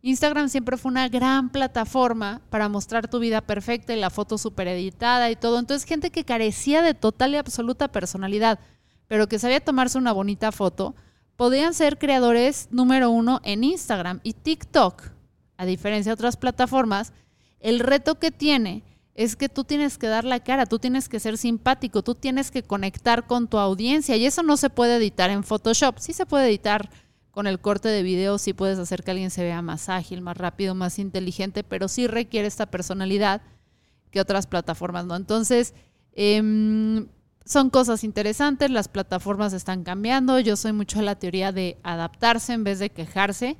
Instagram 0.01 0.49
siempre 0.49 0.77
fue 0.77 0.91
una 0.91 1.09
gran 1.09 1.49
plataforma 1.49 2.39
para 2.49 2.69
mostrar 2.69 3.09
tu 3.09 3.19
vida 3.19 3.41
perfecta 3.41 3.93
y 3.93 3.99
la 3.99 4.11
foto 4.11 4.37
súper 4.37 4.67
editada 4.69 5.29
y 5.29 5.35
todo. 5.35 5.59
Entonces, 5.59 5.85
gente 5.85 6.09
que 6.09 6.23
carecía 6.23 6.81
de 6.81 6.93
total 6.93 7.33
y 7.33 7.37
absoluta 7.37 7.91
personalidad, 7.91 8.59
pero 9.07 9.27
que 9.27 9.39
sabía 9.39 9.59
tomarse 9.59 9.97
una 9.97 10.13
bonita 10.13 10.51
foto, 10.51 10.95
podían 11.35 11.73
ser 11.73 11.97
creadores 11.97 12.69
número 12.71 13.09
uno 13.09 13.41
en 13.43 13.63
Instagram 13.63 14.21
y 14.23 14.33
TikTok 14.33 15.14
a 15.57 15.65
diferencia 15.65 16.11
de 16.11 16.13
otras 16.13 16.37
plataformas, 16.37 17.13
el 17.59 17.79
reto 17.79 18.19
que 18.19 18.31
tiene 18.31 18.83
es 19.15 19.37
que 19.37 19.47
tú 19.47 19.63
tienes 19.63 19.97
que 19.97 20.07
dar 20.07 20.25
la 20.25 20.41
cara, 20.41 20.65
tú 20.65 20.77
tienes 20.77 21.07
que 21.07 21.21
ser 21.21 21.37
simpático, 21.37 22.03
tú 22.03 22.15
tienes 22.15 22.51
que 22.51 22.63
conectar 22.63 23.25
con 23.25 23.47
tu 23.47 23.57
audiencia 23.57 24.17
y 24.17 24.25
eso 24.25 24.43
no 24.43 24.57
se 24.57 24.69
puede 24.69 24.97
editar 24.97 25.29
en 25.29 25.43
Photoshop, 25.43 25.99
sí 25.99 26.11
se 26.11 26.25
puede 26.25 26.47
editar 26.47 26.89
con 27.31 27.47
el 27.47 27.59
corte 27.59 27.89
de 27.89 28.03
video, 28.03 28.37
sí 28.37 28.53
puedes 28.53 28.77
hacer 28.77 29.03
que 29.03 29.11
alguien 29.11 29.31
se 29.31 29.43
vea 29.43 29.61
más 29.61 29.89
ágil, 29.89 30.21
más 30.21 30.37
rápido, 30.37 30.75
más 30.75 30.99
inteligente, 30.99 31.63
pero 31.63 31.87
sí 31.87 32.07
requiere 32.07 32.47
esta 32.47 32.65
personalidad 32.65 33.41
que 34.11 34.21
otras 34.21 34.47
plataformas, 34.47 35.05
¿no? 35.05 35.15
Entonces, 35.15 35.73
em, 36.13 37.07
son 37.45 37.69
cosas 37.69 38.03
interesantes, 38.03 38.71
las 38.71 38.87
plataformas 38.87 39.53
están 39.53 39.83
cambiando, 39.83 40.39
yo 40.39 40.55
soy 40.55 40.73
mucho 40.73 40.99
de 40.99 41.05
la 41.05 41.15
teoría 41.15 41.51
de 41.51 41.77
adaptarse 41.83 42.53
en 42.53 42.63
vez 42.63 42.79
de 42.79 42.89
quejarse, 42.89 43.57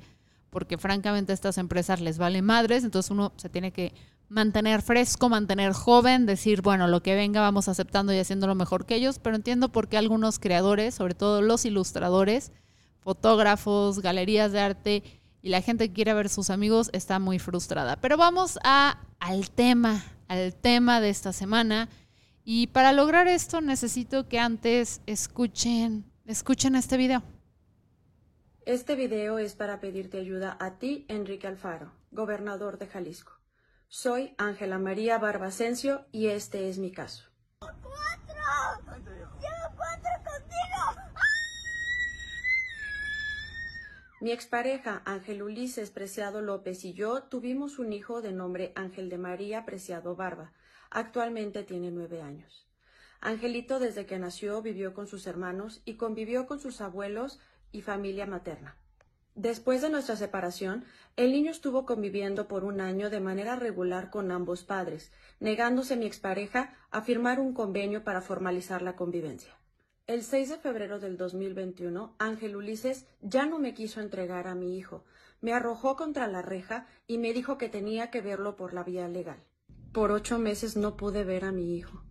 porque 0.56 0.78
francamente 0.78 1.32
a 1.32 1.34
estas 1.34 1.58
empresas 1.58 2.00
les 2.00 2.16
vale 2.16 2.40
madres, 2.40 2.82
entonces 2.82 3.10
uno 3.10 3.30
se 3.36 3.50
tiene 3.50 3.72
que 3.72 3.92
mantener 4.30 4.80
fresco, 4.80 5.28
mantener 5.28 5.74
joven, 5.74 6.24
decir, 6.24 6.62
bueno, 6.62 6.88
lo 6.88 7.02
que 7.02 7.14
venga 7.14 7.42
vamos 7.42 7.68
aceptando 7.68 8.10
y 8.14 8.18
haciendo 8.18 8.46
lo 8.46 8.54
mejor 8.54 8.86
que 8.86 8.94
ellos, 8.94 9.18
pero 9.18 9.36
entiendo 9.36 9.70
por 9.70 9.90
qué 9.90 9.98
algunos 9.98 10.38
creadores, 10.38 10.94
sobre 10.94 11.12
todo 11.12 11.42
los 11.42 11.66
ilustradores, 11.66 12.52
fotógrafos, 13.00 13.98
galerías 13.98 14.50
de 14.50 14.60
arte 14.60 15.02
y 15.42 15.50
la 15.50 15.60
gente 15.60 15.88
que 15.88 15.94
quiere 15.94 16.14
ver 16.14 16.30
sus 16.30 16.48
amigos 16.48 16.88
está 16.94 17.18
muy 17.18 17.38
frustrada. 17.38 17.96
Pero 17.96 18.16
vamos 18.16 18.58
a, 18.64 19.00
al 19.20 19.50
tema, 19.50 20.02
al 20.26 20.54
tema 20.54 21.02
de 21.02 21.10
esta 21.10 21.34
semana. 21.34 21.90
Y 22.46 22.68
para 22.68 22.94
lograr 22.94 23.28
esto 23.28 23.60
necesito 23.60 24.26
que 24.26 24.38
antes 24.38 25.02
escuchen, 25.04 26.06
escuchen 26.24 26.76
este 26.76 26.96
video. 26.96 27.22
Este 28.66 28.96
video 28.96 29.38
es 29.38 29.54
para 29.54 29.78
pedirte 29.78 30.18
ayuda 30.18 30.56
a 30.58 30.80
ti, 30.80 31.06
Enrique 31.08 31.46
Alfaro, 31.46 31.92
gobernador 32.10 32.78
de 32.78 32.88
Jalisco. 32.88 33.38
Soy 33.86 34.34
Ángela 34.38 34.80
María 34.80 35.18
Barbasencio 35.18 36.04
y 36.10 36.26
este 36.26 36.68
es 36.68 36.78
mi 36.78 36.90
caso. 36.90 37.30
¡Cuatro! 37.60 39.04
¡Llevo 39.04 39.76
cuatro 39.76 40.10
contigo! 40.24 41.00
Mi 44.20 44.32
expareja 44.32 45.00
Ángel 45.04 45.44
Ulises 45.44 45.92
Preciado 45.92 46.42
López 46.42 46.84
y 46.84 46.92
yo 46.92 47.22
tuvimos 47.22 47.78
un 47.78 47.92
hijo 47.92 48.20
de 48.20 48.32
nombre 48.32 48.72
Ángel 48.74 49.10
de 49.10 49.18
María 49.18 49.64
Preciado 49.64 50.16
Barba. 50.16 50.50
Actualmente 50.90 51.62
tiene 51.62 51.92
nueve 51.92 52.20
años. 52.20 52.66
Angelito 53.20 53.78
desde 53.78 54.06
que 54.06 54.18
nació 54.18 54.60
vivió 54.60 54.92
con 54.92 55.06
sus 55.06 55.26
hermanos 55.28 55.82
y 55.84 55.94
convivió 55.94 56.46
con 56.46 56.58
sus 56.58 56.80
abuelos 56.80 57.38
y 57.76 57.82
familia 57.82 58.26
materna. 58.26 58.76
Después 59.36 59.82
de 59.82 59.90
nuestra 59.90 60.16
separación, 60.16 60.86
el 61.14 61.30
niño 61.30 61.50
estuvo 61.50 61.84
conviviendo 61.84 62.48
por 62.48 62.64
un 62.64 62.80
año 62.80 63.10
de 63.10 63.20
manera 63.20 63.54
regular 63.54 64.08
con 64.08 64.30
ambos 64.30 64.64
padres, 64.64 65.12
negándose 65.40 65.94
mi 65.94 66.06
expareja 66.06 66.74
a 66.90 67.02
firmar 67.02 67.38
un 67.38 67.52
convenio 67.52 68.02
para 68.02 68.22
formalizar 68.22 68.80
la 68.80 68.96
convivencia. 68.96 69.52
El 70.06 70.22
6 70.22 70.48
de 70.48 70.56
febrero 70.56 71.00
del 71.00 71.18
2021, 71.18 72.16
Ángel 72.18 72.56
Ulises 72.56 73.04
ya 73.20 73.44
no 73.44 73.58
me 73.58 73.74
quiso 73.74 74.00
entregar 74.00 74.48
a 74.48 74.54
mi 74.54 74.78
hijo, 74.78 75.04
me 75.42 75.52
arrojó 75.52 75.96
contra 75.96 76.28
la 76.28 76.40
reja 76.40 76.86
y 77.06 77.18
me 77.18 77.34
dijo 77.34 77.58
que 77.58 77.68
tenía 77.68 78.10
que 78.10 78.22
verlo 78.22 78.56
por 78.56 78.72
la 78.72 78.84
vía 78.84 79.06
legal. 79.06 79.44
Por 79.92 80.12
ocho 80.12 80.38
meses 80.38 80.78
no 80.78 80.96
pude 80.96 81.24
ver 81.24 81.44
a 81.44 81.52
mi 81.52 81.76
hijo. 81.76 82.02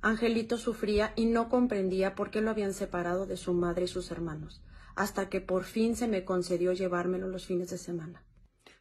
Angelito 0.00 0.56
sufría 0.58 1.12
y 1.16 1.26
no 1.26 1.48
comprendía 1.48 2.14
por 2.14 2.30
qué 2.30 2.40
lo 2.40 2.50
habían 2.50 2.72
separado 2.72 3.26
de 3.26 3.36
su 3.36 3.52
madre 3.52 3.86
y 3.86 3.88
sus 3.88 4.12
hermanos 4.12 4.62
hasta 4.98 5.28
que 5.28 5.40
por 5.40 5.62
fin 5.62 5.94
se 5.94 6.08
me 6.08 6.24
concedió 6.24 6.72
llevármelo 6.72 7.28
los 7.28 7.46
fines 7.46 7.70
de 7.70 7.78
semana. 7.78 8.24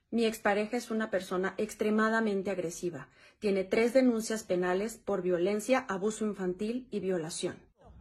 Mi 0.09 0.25
expareja 0.25 0.75
es 0.75 0.89
una 0.89 1.11
persona 1.11 1.53
extremadamente 1.57 2.49
agresiva. 2.49 3.07
Tiene 3.37 3.63
tres 3.63 3.93
denuncias 3.93 4.43
penales 4.43 4.97
por 4.97 5.21
violencia, 5.21 5.85
abuso 5.87 6.25
infantil 6.25 6.87
y 6.89 7.01
violación. 7.01 7.57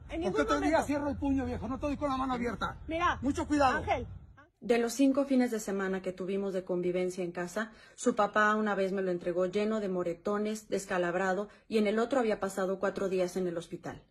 En 0.09 0.33
te 0.33 0.61
diga 0.61 0.83
cierro 0.85 1.11
el 1.11 1.19
puño, 1.19 1.45
viejo, 1.45 1.69
no 1.69 1.79
te 1.79 1.87
doy 1.87 1.97
con 1.99 2.09
la 2.09 2.17
mano 2.17 2.33
abierta. 2.33 2.79
Mira, 2.89 3.19
mucho 3.21 3.47
cuidado. 3.47 3.79
Ángel. 3.79 4.07
De 4.61 4.79
los 4.79 4.95
cinco 4.95 5.27
fines 5.27 5.51
de 5.51 5.61
semana 5.61 6.01
que 6.01 6.15
tuvimos 6.15 6.55
de 6.55 6.65
convivencia 6.65 7.23
en 7.23 7.33
casa, 7.33 7.73
su 7.97 8.15
papá 8.15 8.55
una 8.55 8.75
vez 8.75 8.93
me 8.93 9.03
lo 9.03 9.11
entregó 9.11 9.45
lleno 9.45 9.81
de 9.81 9.91
moretones, 9.91 10.71
descalabrado, 10.71 11.49
y 11.69 11.77
en 11.77 11.87
el 11.87 11.99
otro 11.99 12.21
había 12.21 12.41
pasado 12.41 12.79
cuatro 12.79 13.11
días 13.11 13.37
en 13.37 13.47
el 13.47 13.59
hospital 13.59 14.03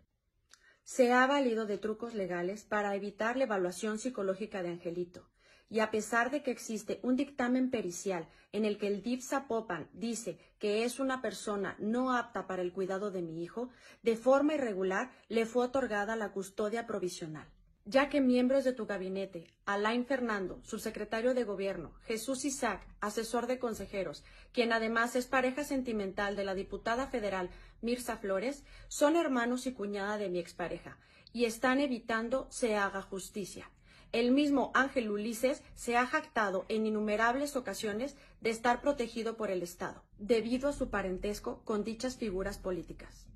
se 0.86 1.12
ha 1.12 1.26
valido 1.26 1.66
de 1.66 1.80
trucos 1.80 2.14
legales 2.14 2.64
para 2.64 2.96
evitar 2.96 3.38
la 3.38 3.46
evaluación 3.46 3.98
psicológica 3.98 4.62
de 4.62 4.70
Angelito. 4.70 5.28
Y 5.68 5.80
a 5.80 5.90
pesar 5.90 6.30
de 6.30 6.44
que 6.44 6.52
existe 6.52 7.00
un 7.02 7.16
dictamen 7.16 7.72
pericial 7.72 8.30
en 8.52 8.66
el 8.66 8.78
que 8.78 8.86
el 8.88 9.02
DIF 9.02 9.24
Zapopan 9.24 9.90
dice 9.94 10.38
que 10.60 10.84
es 10.84 11.00
una 11.00 11.24
persona 11.24 11.76
no 11.80 12.16
apta 12.16 12.46
para 12.46 12.62
el 12.62 12.72
cuidado 12.72 13.10
de 13.10 13.24
mi 13.24 13.44
hijo, 13.44 13.72
de 14.04 14.16
forma 14.16 14.54
irregular 14.54 15.12
le 15.28 15.48
fue 15.48 15.66
otorgada 15.66 16.16
la 16.16 16.32
custodia 16.32 16.86
provisional 16.86 17.48
ya 17.86 18.10
que 18.10 18.20
miembros 18.20 18.64
de 18.64 18.74
tu 18.74 18.88
gabinete, 18.88 19.46
Alain 19.66 20.06
Fernando, 20.08 20.60
subsecretario 20.64 21.36
de 21.36 21.44
Gobierno, 21.44 21.94
Jesús 22.06 22.44
Isaac, 22.44 22.82
asesor 23.00 23.46
de 23.46 23.60
consejeros, 23.60 24.24
quien 24.52 24.74
además 24.74 25.16
es 25.16 25.28
pareja 25.28 25.64
sentimental 25.64 26.36
de 26.36 26.46
la 26.46 26.56
diputada 26.56 27.06
federal 27.06 27.52
Mirza 27.82 28.18
Flores, 28.18 28.64
son 28.88 29.16
hermanos 29.16 29.68
y 29.68 29.74
cuñada 29.74 30.18
de 30.18 30.30
mi 30.30 30.40
expareja, 30.40 30.98
y 31.32 31.46
están 31.46 31.80
evitando 31.80 32.48
se 32.50 32.76
haga 32.76 33.04
justicia. 33.04 33.70
El 34.12 34.32
mismo 34.32 34.72
Ángel 34.74 35.12
Ulises 35.12 35.62
se 35.76 35.96
ha 35.96 36.08
jactado 36.08 36.66
en 36.70 36.88
innumerables 36.88 37.56
ocasiones 37.56 38.16
de 38.42 38.50
estar 38.50 38.82
protegido 38.82 39.38
por 39.38 39.52
el 39.52 39.62
Estado, 39.62 40.04
debido 40.18 40.70
a 40.70 40.74
su 40.74 40.90
parentesco 40.90 41.62
con 41.66 41.84
dichas 41.84 42.16
figuras 42.16 42.58
políticas. 42.58 43.28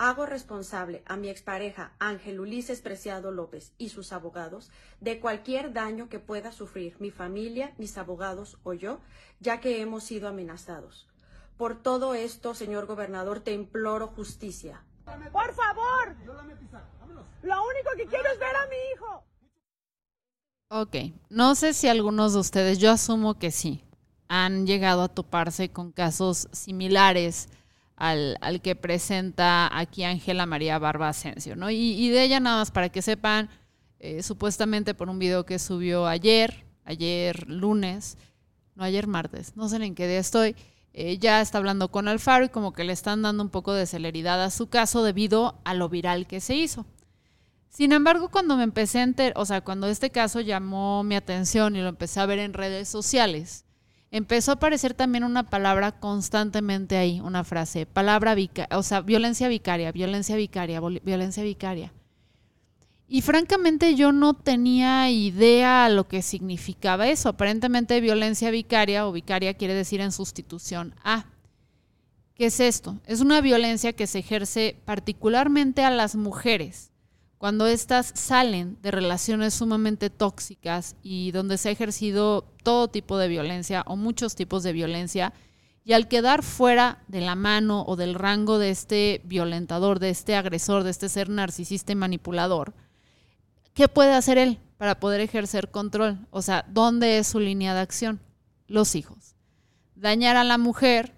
Hago 0.00 0.26
responsable 0.26 1.02
a 1.06 1.16
mi 1.16 1.28
expareja 1.28 1.92
Ángel 1.98 2.38
Ulises 2.38 2.80
Preciado 2.80 3.32
López 3.32 3.72
y 3.78 3.88
sus 3.88 4.12
abogados 4.12 4.70
de 5.00 5.18
cualquier 5.18 5.72
daño 5.72 6.08
que 6.08 6.20
pueda 6.20 6.52
sufrir 6.52 6.94
mi 7.00 7.10
familia, 7.10 7.74
mis 7.78 7.98
abogados 7.98 8.58
o 8.62 8.74
yo, 8.74 9.00
ya 9.40 9.60
que 9.60 9.80
hemos 9.80 10.04
sido 10.04 10.28
amenazados. 10.28 11.08
Por 11.56 11.82
todo 11.82 12.14
esto, 12.14 12.54
señor 12.54 12.86
gobernador, 12.86 13.40
te 13.40 13.52
imploro 13.52 14.06
justicia. 14.06 14.84
Por 15.32 15.52
favor. 15.52 16.14
Lo 17.42 17.56
único 17.64 17.90
que 17.96 18.06
quiero 18.06 18.30
es 18.30 18.38
ver 18.38 18.54
a 18.54 18.66
mi 18.68 18.76
hijo. 18.94 19.24
Ok, 20.70 20.96
no 21.28 21.56
sé 21.56 21.72
si 21.72 21.88
algunos 21.88 22.34
de 22.34 22.38
ustedes, 22.38 22.78
yo 22.78 22.92
asumo 22.92 23.36
que 23.36 23.50
sí, 23.50 23.82
han 24.28 24.64
llegado 24.64 25.02
a 25.02 25.08
toparse 25.08 25.70
con 25.70 25.90
casos 25.90 26.46
similares 26.52 27.48
al, 27.98 28.60
que 28.62 28.76
presenta 28.76 29.76
aquí 29.76 30.04
Ángela 30.04 30.46
María 30.46 30.78
Barba 30.78 31.08
Asensio, 31.08 31.56
¿no? 31.56 31.68
Y, 31.70 32.08
de 32.10 32.22
ella 32.22 32.38
nada 32.38 32.58
más 32.58 32.70
para 32.70 32.88
que 32.90 33.02
sepan, 33.02 33.50
eh, 33.98 34.22
supuestamente 34.22 34.94
por 34.94 35.08
un 35.10 35.18
video 35.18 35.44
que 35.44 35.58
subió 35.58 36.06
ayer, 36.06 36.64
ayer 36.84 37.48
lunes, 37.48 38.16
no 38.76 38.84
ayer 38.84 39.08
martes, 39.08 39.56
no 39.56 39.68
sé 39.68 39.84
en 39.84 39.96
qué 39.96 40.06
día 40.06 40.20
estoy, 40.20 40.54
eh, 40.92 41.18
ya 41.18 41.40
está 41.40 41.58
hablando 41.58 41.90
con 41.90 42.06
Alfaro 42.06 42.44
y 42.44 42.48
como 42.48 42.72
que 42.72 42.84
le 42.84 42.92
están 42.92 43.22
dando 43.22 43.42
un 43.42 43.50
poco 43.50 43.72
de 43.74 43.86
celeridad 43.86 44.42
a 44.42 44.50
su 44.50 44.68
caso 44.68 45.02
debido 45.02 45.60
a 45.64 45.74
lo 45.74 45.88
viral 45.88 46.28
que 46.28 46.40
se 46.40 46.54
hizo. 46.54 46.86
Sin 47.68 47.92
embargo, 47.92 48.30
cuando 48.30 48.56
me 48.56 48.62
empecé 48.62 49.00
a 49.00 49.02
enter, 49.02 49.32
o 49.36 49.44
sea, 49.44 49.60
cuando 49.60 49.88
este 49.88 50.10
caso 50.10 50.40
llamó 50.40 51.02
mi 51.02 51.16
atención 51.16 51.74
y 51.74 51.80
lo 51.80 51.88
empecé 51.88 52.20
a 52.20 52.26
ver 52.26 52.38
en 52.38 52.54
redes 52.54 52.88
sociales, 52.88 53.64
empezó 54.10 54.52
a 54.52 54.54
aparecer 54.54 54.94
también 54.94 55.24
una 55.24 55.50
palabra 55.50 55.92
constantemente 55.92 56.96
ahí, 56.96 57.20
una 57.20 57.44
frase, 57.44 57.86
palabra 57.86 58.34
vicaria, 58.34 58.76
o 58.78 58.82
sea, 58.82 59.00
violencia 59.00 59.48
vicaria, 59.48 59.92
violencia 59.92 60.36
vicaria, 60.36 60.80
violencia 60.80 61.42
vicaria. 61.42 61.92
Y 63.10 63.22
francamente 63.22 63.94
yo 63.94 64.12
no 64.12 64.34
tenía 64.34 65.10
idea 65.10 65.86
a 65.86 65.88
lo 65.88 66.06
que 66.06 66.20
significaba 66.20 67.08
eso. 67.08 67.30
Aparentemente 67.30 68.02
violencia 68.02 68.50
vicaria 68.50 69.06
o 69.06 69.12
vicaria 69.12 69.54
quiere 69.54 69.72
decir 69.72 70.02
en 70.02 70.12
sustitución 70.12 70.94
a. 71.02 71.24
¿Qué 72.34 72.46
es 72.46 72.60
esto? 72.60 73.00
Es 73.06 73.22
una 73.22 73.40
violencia 73.40 73.94
que 73.94 74.06
se 74.06 74.18
ejerce 74.18 74.76
particularmente 74.84 75.84
a 75.84 75.90
las 75.90 76.16
mujeres 76.16 76.92
cuando 77.38 77.68
éstas 77.68 78.12
salen 78.14 78.78
de 78.82 78.90
relaciones 78.90 79.54
sumamente 79.54 80.10
tóxicas 80.10 80.96
y 81.02 81.30
donde 81.30 81.56
se 81.56 81.68
ha 81.68 81.72
ejercido 81.72 82.42
todo 82.64 82.88
tipo 82.88 83.16
de 83.16 83.28
violencia 83.28 83.84
o 83.86 83.96
muchos 83.96 84.34
tipos 84.34 84.64
de 84.64 84.72
violencia, 84.72 85.32
y 85.84 85.94
al 85.94 86.08
quedar 86.08 86.42
fuera 86.42 87.02
de 87.08 87.22
la 87.22 87.34
mano 87.34 87.82
o 87.86 87.96
del 87.96 88.14
rango 88.14 88.58
de 88.58 88.68
este 88.70 89.22
violentador, 89.24 90.00
de 90.00 90.10
este 90.10 90.36
agresor, 90.36 90.82
de 90.82 90.90
este 90.90 91.08
ser 91.08 91.30
narcisista 91.30 91.92
y 91.92 91.94
manipulador, 91.94 92.74
¿qué 93.72 93.88
puede 93.88 94.12
hacer 94.12 94.36
él 94.36 94.58
para 94.76 95.00
poder 95.00 95.20
ejercer 95.20 95.70
control? 95.70 96.18
O 96.30 96.42
sea, 96.42 96.66
¿dónde 96.68 97.18
es 97.18 97.28
su 97.28 97.40
línea 97.40 97.72
de 97.72 97.80
acción? 97.80 98.20
Los 98.66 98.96
hijos. 98.96 99.34
Dañar 99.94 100.36
a 100.36 100.44
la 100.44 100.58
mujer 100.58 101.14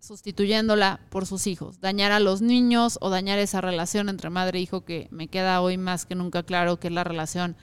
sustituyéndola 0.00 1.00
por 1.10 1.26
sus 1.26 1.46
hijos, 1.46 1.80
dañar 1.80 2.12
a 2.12 2.20
los 2.20 2.42
niños 2.42 2.98
o 3.00 3.10
dañar 3.10 3.38
esa 3.38 3.60
relación 3.60 4.08
entre 4.08 4.30
madre 4.30 4.58
e 4.58 4.62
hijo 4.62 4.84
que 4.84 5.08
me 5.10 5.28
queda 5.28 5.60
hoy 5.60 5.78
más 5.78 6.06
que 6.06 6.14
nunca 6.14 6.42
claro 6.42 6.78
que 6.78 6.88
es 6.88 6.94
la 6.94 7.04
relación 7.04 7.56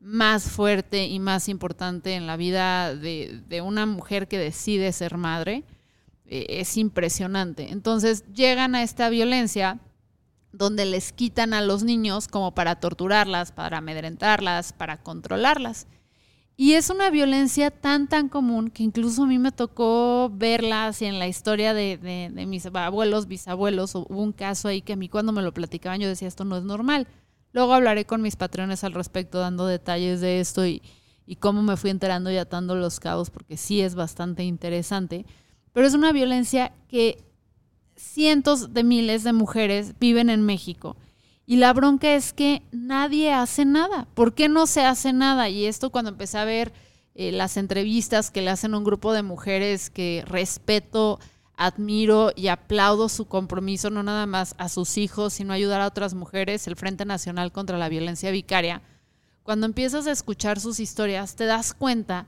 más 0.00 0.50
fuerte 0.50 1.06
y 1.06 1.20
más 1.20 1.48
importante 1.48 2.14
en 2.14 2.26
la 2.26 2.36
vida 2.36 2.94
de, 2.96 3.62
una 3.64 3.86
mujer 3.86 4.26
que 4.26 4.38
decide 4.38 4.92
ser 4.92 5.16
madre. 5.16 5.64
eh, 6.26 6.60
es 6.60 6.76
impresionante. 6.76 7.70
Entonces 7.72 8.24
llegan 8.32 8.74
a 8.74 8.82
esta 8.82 9.10
violencia 9.10 9.78
donde 10.52 10.84
les 10.84 11.12
quitan 11.12 11.54
a 11.54 11.62
los 11.62 11.82
niños 11.82 12.28
como 12.28 12.54
para 12.54 12.76
torturarlas, 12.76 13.52
para 13.52 13.78
amedrentarlas, 13.78 14.72
para 14.72 15.02
controlarlas. 15.02 15.86
Y 16.56 16.74
es 16.74 16.90
una 16.90 17.10
violencia 17.10 17.70
tan, 17.70 18.08
tan 18.08 18.28
común 18.28 18.70
que 18.70 18.82
incluso 18.82 19.22
a 19.22 19.26
mí 19.26 19.38
me 19.38 19.52
tocó 19.52 20.30
verla 20.32 20.86
así 20.86 21.06
en 21.06 21.18
la 21.18 21.26
historia 21.26 21.72
de, 21.74 22.30
mis 22.46 22.66
abuelos, 22.66 23.26
bisabuelos. 23.26 23.94
Hubo 23.94 24.22
un 24.22 24.32
caso 24.32 24.68
ahí 24.68 24.82
que 24.82 24.92
a 24.92 24.96
mí 24.96 25.08
cuando 25.08 25.32
me 25.32 25.42
lo 25.42 25.54
platicaban 25.54 26.00
yo 26.00 26.08
decía, 26.08 26.28
esto 26.28 26.44
no 26.44 26.56
es 26.56 26.64
normal. 26.64 27.08
Luego 27.52 27.74
hablaré 27.74 28.04
con 28.04 28.22
mis 28.22 28.36
patrones 28.36 28.84
al 28.84 28.92
respecto, 28.92 29.38
dando 29.38 29.66
detalles 29.66 30.20
de 30.20 30.40
esto 30.40 30.66
y, 30.66 30.82
y 31.26 31.36
cómo 31.36 31.62
me 31.62 31.76
fui 31.76 31.90
enterando 31.90 32.30
y 32.30 32.36
atando 32.36 32.74
los 32.76 33.00
cabos, 33.00 33.30
porque 33.30 33.56
sí 33.56 33.80
es 33.80 33.94
bastante 33.94 34.44
interesante. 34.44 35.26
Pero 35.72 35.86
es 35.86 35.94
una 35.94 36.12
violencia 36.12 36.72
que 36.88 37.24
cientos 37.96 38.74
de 38.74 38.84
miles 38.84 39.24
de 39.24 39.32
mujeres 39.32 39.98
viven 39.98 40.30
en 40.30 40.42
México. 40.42 40.96
Y 41.46 41.56
la 41.56 41.72
bronca 41.72 42.14
es 42.14 42.32
que 42.32 42.62
nadie 42.70 43.32
hace 43.32 43.64
nada. 43.64 44.06
¿Por 44.14 44.34
qué 44.34 44.48
no 44.48 44.66
se 44.66 44.84
hace 44.84 45.12
nada? 45.12 45.48
Y 45.48 45.66
esto 45.66 45.90
cuando 45.90 46.10
empecé 46.10 46.38
a 46.38 46.44
ver 46.44 46.72
eh, 47.14 47.32
las 47.32 47.56
entrevistas 47.56 48.30
que 48.30 48.42
le 48.42 48.50
hacen 48.50 48.74
un 48.74 48.84
grupo 48.84 49.12
de 49.12 49.22
mujeres 49.22 49.90
que 49.90 50.24
respeto, 50.26 51.18
admiro 51.56 52.32
y 52.34 52.48
aplaudo 52.48 53.08
su 53.08 53.26
compromiso, 53.26 53.90
no 53.90 54.02
nada 54.02 54.26
más 54.26 54.54
a 54.58 54.68
sus 54.68 54.96
hijos, 54.98 55.34
sino 55.34 55.52
ayudar 55.52 55.80
a 55.80 55.86
otras 55.86 56.14
mujeres, 56.14 56.66
el 56.66 56.76
Frente 56.76 57.04
Nacional 57.04 57.52
contra 57.52 57.78
la 57.78 57.88
Violencia 57.88 58.30
Vicaria. 58.30 58.82
Cuando 59.42 59.66
empiezas 59.66 60.06
a 60.06 60.12
escuchar 60.12 60.60
sus 60.60 60.80
historias, 60.80 61.36
te 61.36 61.46
das 61.46 61.74
cuenta 61.74 62.26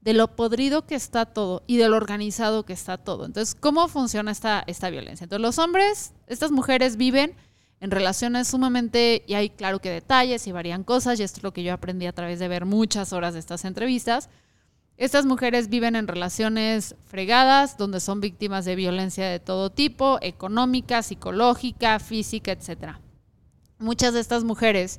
de 0.00 0.14
lo 0.14 0.36
podrido 0.36 0.86
que 0.86 0.94
está 0.94 1.26
todo 1.26 1.62
y 1.66 1.76
de 1.76 1.88
lo 1.88 1.96
organizado 1.96 2.64
que 2.64 2.72
está 2.72 2.96
todo. 2.96 3.26
Entonces, 3.26 3.54
¿cómo 3.58 3.88
funciona 3.88 4.30
esta, 4.30 4.62
esta 4.66 4.88
violencia? 4.88 5.24
Entonces, 5.24 5.42
los 5.42 5.58
hombres, 5.58 6.12
estas 6.26 6.50
mujeres 6.52 6.96
viven 6.96 7.34
en 7.80 7.90
relaciones 7.90 8.48
sumamente, 8.48 9.22
y 9.26 9.34
hay 9.34 9.50
claro 9.50 9.80
que 9.80 9.90
detalles 9.90 10.46
y 10.46 10.52
varían 10.52 10.84
cosas, 10.84 11.20
y 11.20 11.22
esto 11.22 11.40
es 11.40 11.44
lo 11.44 11.52
que 11.52 11.62
yo 11.62 11.74
aprendí 11.74 12.06
a 12.06 12.12
través 12.12 12.38
de 12.38 12.48
ver 12.48 12.64
muchas 12.64 13.12
horas 13.12 13.34
de 13.34 13.40
estas 13.40 13.64
entrevistas. 13.64 14.30
Estas 14.96 15.26
mujeres 15.26 15.68
viven 15.68 15.94
en 15.94 16.08
relaciones 16.08 16.94
fregadas, 17.06 17.76
donde 17.76 18.00
son 18.00 18.20
víctimas 18.22 18.64
de 18.64 18.76
violencia 18.76 19.28
de 19.28 19.40
todo 19.40 19.70
tipo, 19.70 20.18
económica, 20.22 21.02
psicológica, 21.02 21.98
física, 21.98 22.52
etc. 22.52 22.96
Muchas 23.78 24.14
de 24.14 24.20
estas 24.20 24.44
mujeres 24.44 24.98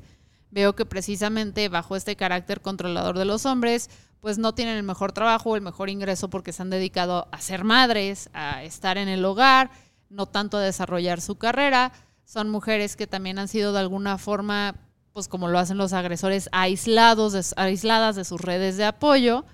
veo 0.52 0.76
que 0.76 0.86
precisamente 0.86 1.68
bajo 1.68 1.96
este 1.96 2.16
carácter 2.16 2.62
controlador 2.62 3.18
de 3.18 3.26
los 3.26 3.48
hombres, 3.48 3.90
pues 4.22 4.38
no 4.38 4.54
tienen 4.54 4.78
el 4.78 4.84
mejor 4.84 5.14
trabajo, 5.14 5.56
el 5.56 5.62
mejor 5.62 5.90
ingreso 5.90 6.30
porque 6.30 6.54
se 6.54 6.62
han 6.62 6.70
dedicado 6.70 7.28
a 7.32 7.42
ser 7.42 7.64
madres, 7.64 8.30
a 8.34 8.64
estar 8.64 9.00
en 9.00 9.08
el 9.08 9.26
hogar, 9.26 9.72
no 10.10 10.28
tanto 10.28 10.58
a 10.58 10.62
desarrollar 10.62 11.22
su 11.22 11.38
carrera. 11.38 11.92
Son 12.28 12.50
mujeres 12.50 12.98
que 12.98 13.08
también 13.08 13.40
han 13.40 13.48
sido 13.48 13.72
de 13.72 13.80
alguna 13.80 14.18
forma, 14.18 14.76
pues 15.14 15.30
como 15.30 15.48
lo 15.48 15.60
hacen 15.60 15.78
los 15.78 15.94
agresores, 15.94 16.50
aislados, 16.52 17.54
aisladas 17.56 18.18
de 18.18 18.26
sus 18.26 18.42
redes 18.42 18.76
de 18.76 18.84
apoyo. 18.84 19.46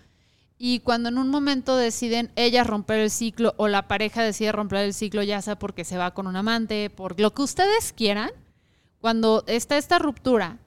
Y 0.58 0.80
cuando 0.80 1.10
en 1.10 1.20
un 1.20 1.30
momento 1.30 1.78
deciden 1.78 2.32
ellas 2.36 2.66
romper 2.66 2.98
el 2.98 3.12
ciclo 3.12 3.54
o 3.58 3.68
la 3.68 3.88
pareja 3.88 4.24
decide 4.24 4.52
romper 4.52 4.80
el 4.80 4.96
ciclo, 4.96 5.22
ya 5.22 5.40
sea 5.44 5.60
porque 5.60 5.86
se 5.86 5.98
va 5.98 6.16
con 6.16 6.26
un 6.26 6.36
amante, 6.36 6.90
por 6.90 7.20
lo 7.20 7.32
que 7.32 7.44
ustedes 7.44 7.94
quieran, 7.94 8.32
cuando 9.00 9.44
está 9.46 9.78
esta 9.78 10.00
ruptura 10.00 10.58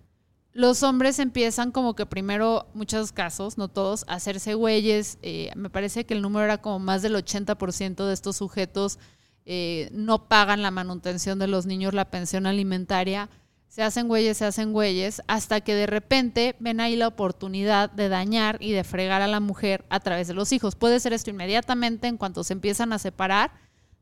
los 0.57 0.83
hombres 0.83 1.19
empiezan 1.19 1.71
como 1.71 1.95
que 1.95 2.07
primero, 2.07 2.67
muchos 2.73 3.13
casos, 3.13 3.59
no 3.59 3.69
todos, 3.69 4.07
a 4.09 4.15
hacerse 4.15 4.55
güeyes. 4.55 5.19
Eh, 5.21 5.51
me 5.55 5.69
parece 5.69 6.07
que 6.07 6.15
el 6.15 6.23
número 6.23 6.47
era 6.47 6.63
como 6.63 6.79
más 6.79 7.03
del 7.03 7.15
80% 7.15 8.07
de 8.07 8.15
estos 8.15 8.39
sujetos 8.39 8.99
eh, 9.47 9.89
no 9.93 10.29
pagan 10.29 10.61
la 10.61 10.71
manutención 10.71 11.39
de 11.39 11.47
los 11.47 11.65
niños, 11.65 11.95
la 11.95 12.11
pensión 12.11 12.47
alimentaria. 12.47 13.31
Se 13.69 13.83
hacen 13.83 14.09
güeyes, 14.09 14.37
se 14.37 14.45
hacen 14.45 14.73
güeyes, 14.73 15.23
hasta 15.29 15.61
que 15.61 15.75
de 15.75 15.87
repente 15.87 16.57
ven 16.59 16.81
ahí 16.81 16.97
la 16.97 17.09
oportunidad 17.09 17.91
de 17.91 18.09
dañar 18.09 18.59
y 18.61 18.73
de 18.73 18.85
fregar 18.85 19.23
a 19.23 19.29
la 19.29 19.41
mujer 19.41 19.85
a 19.89 20.01
través 20.01 20.29
de 20.29 20.35
los 20.35 20.53
hijos. 20.53 20.75
Puede 20.75 21.01
ser 21.01 21.13
esto 21.13 21.31
inmediatamente 21.31 22.09
en 22.09 22.17
cuanto 22.17 22.43
se 22.43 22.55
empiezan 22.55 22.93
a 22.93 22.99
separar 22.99 23.53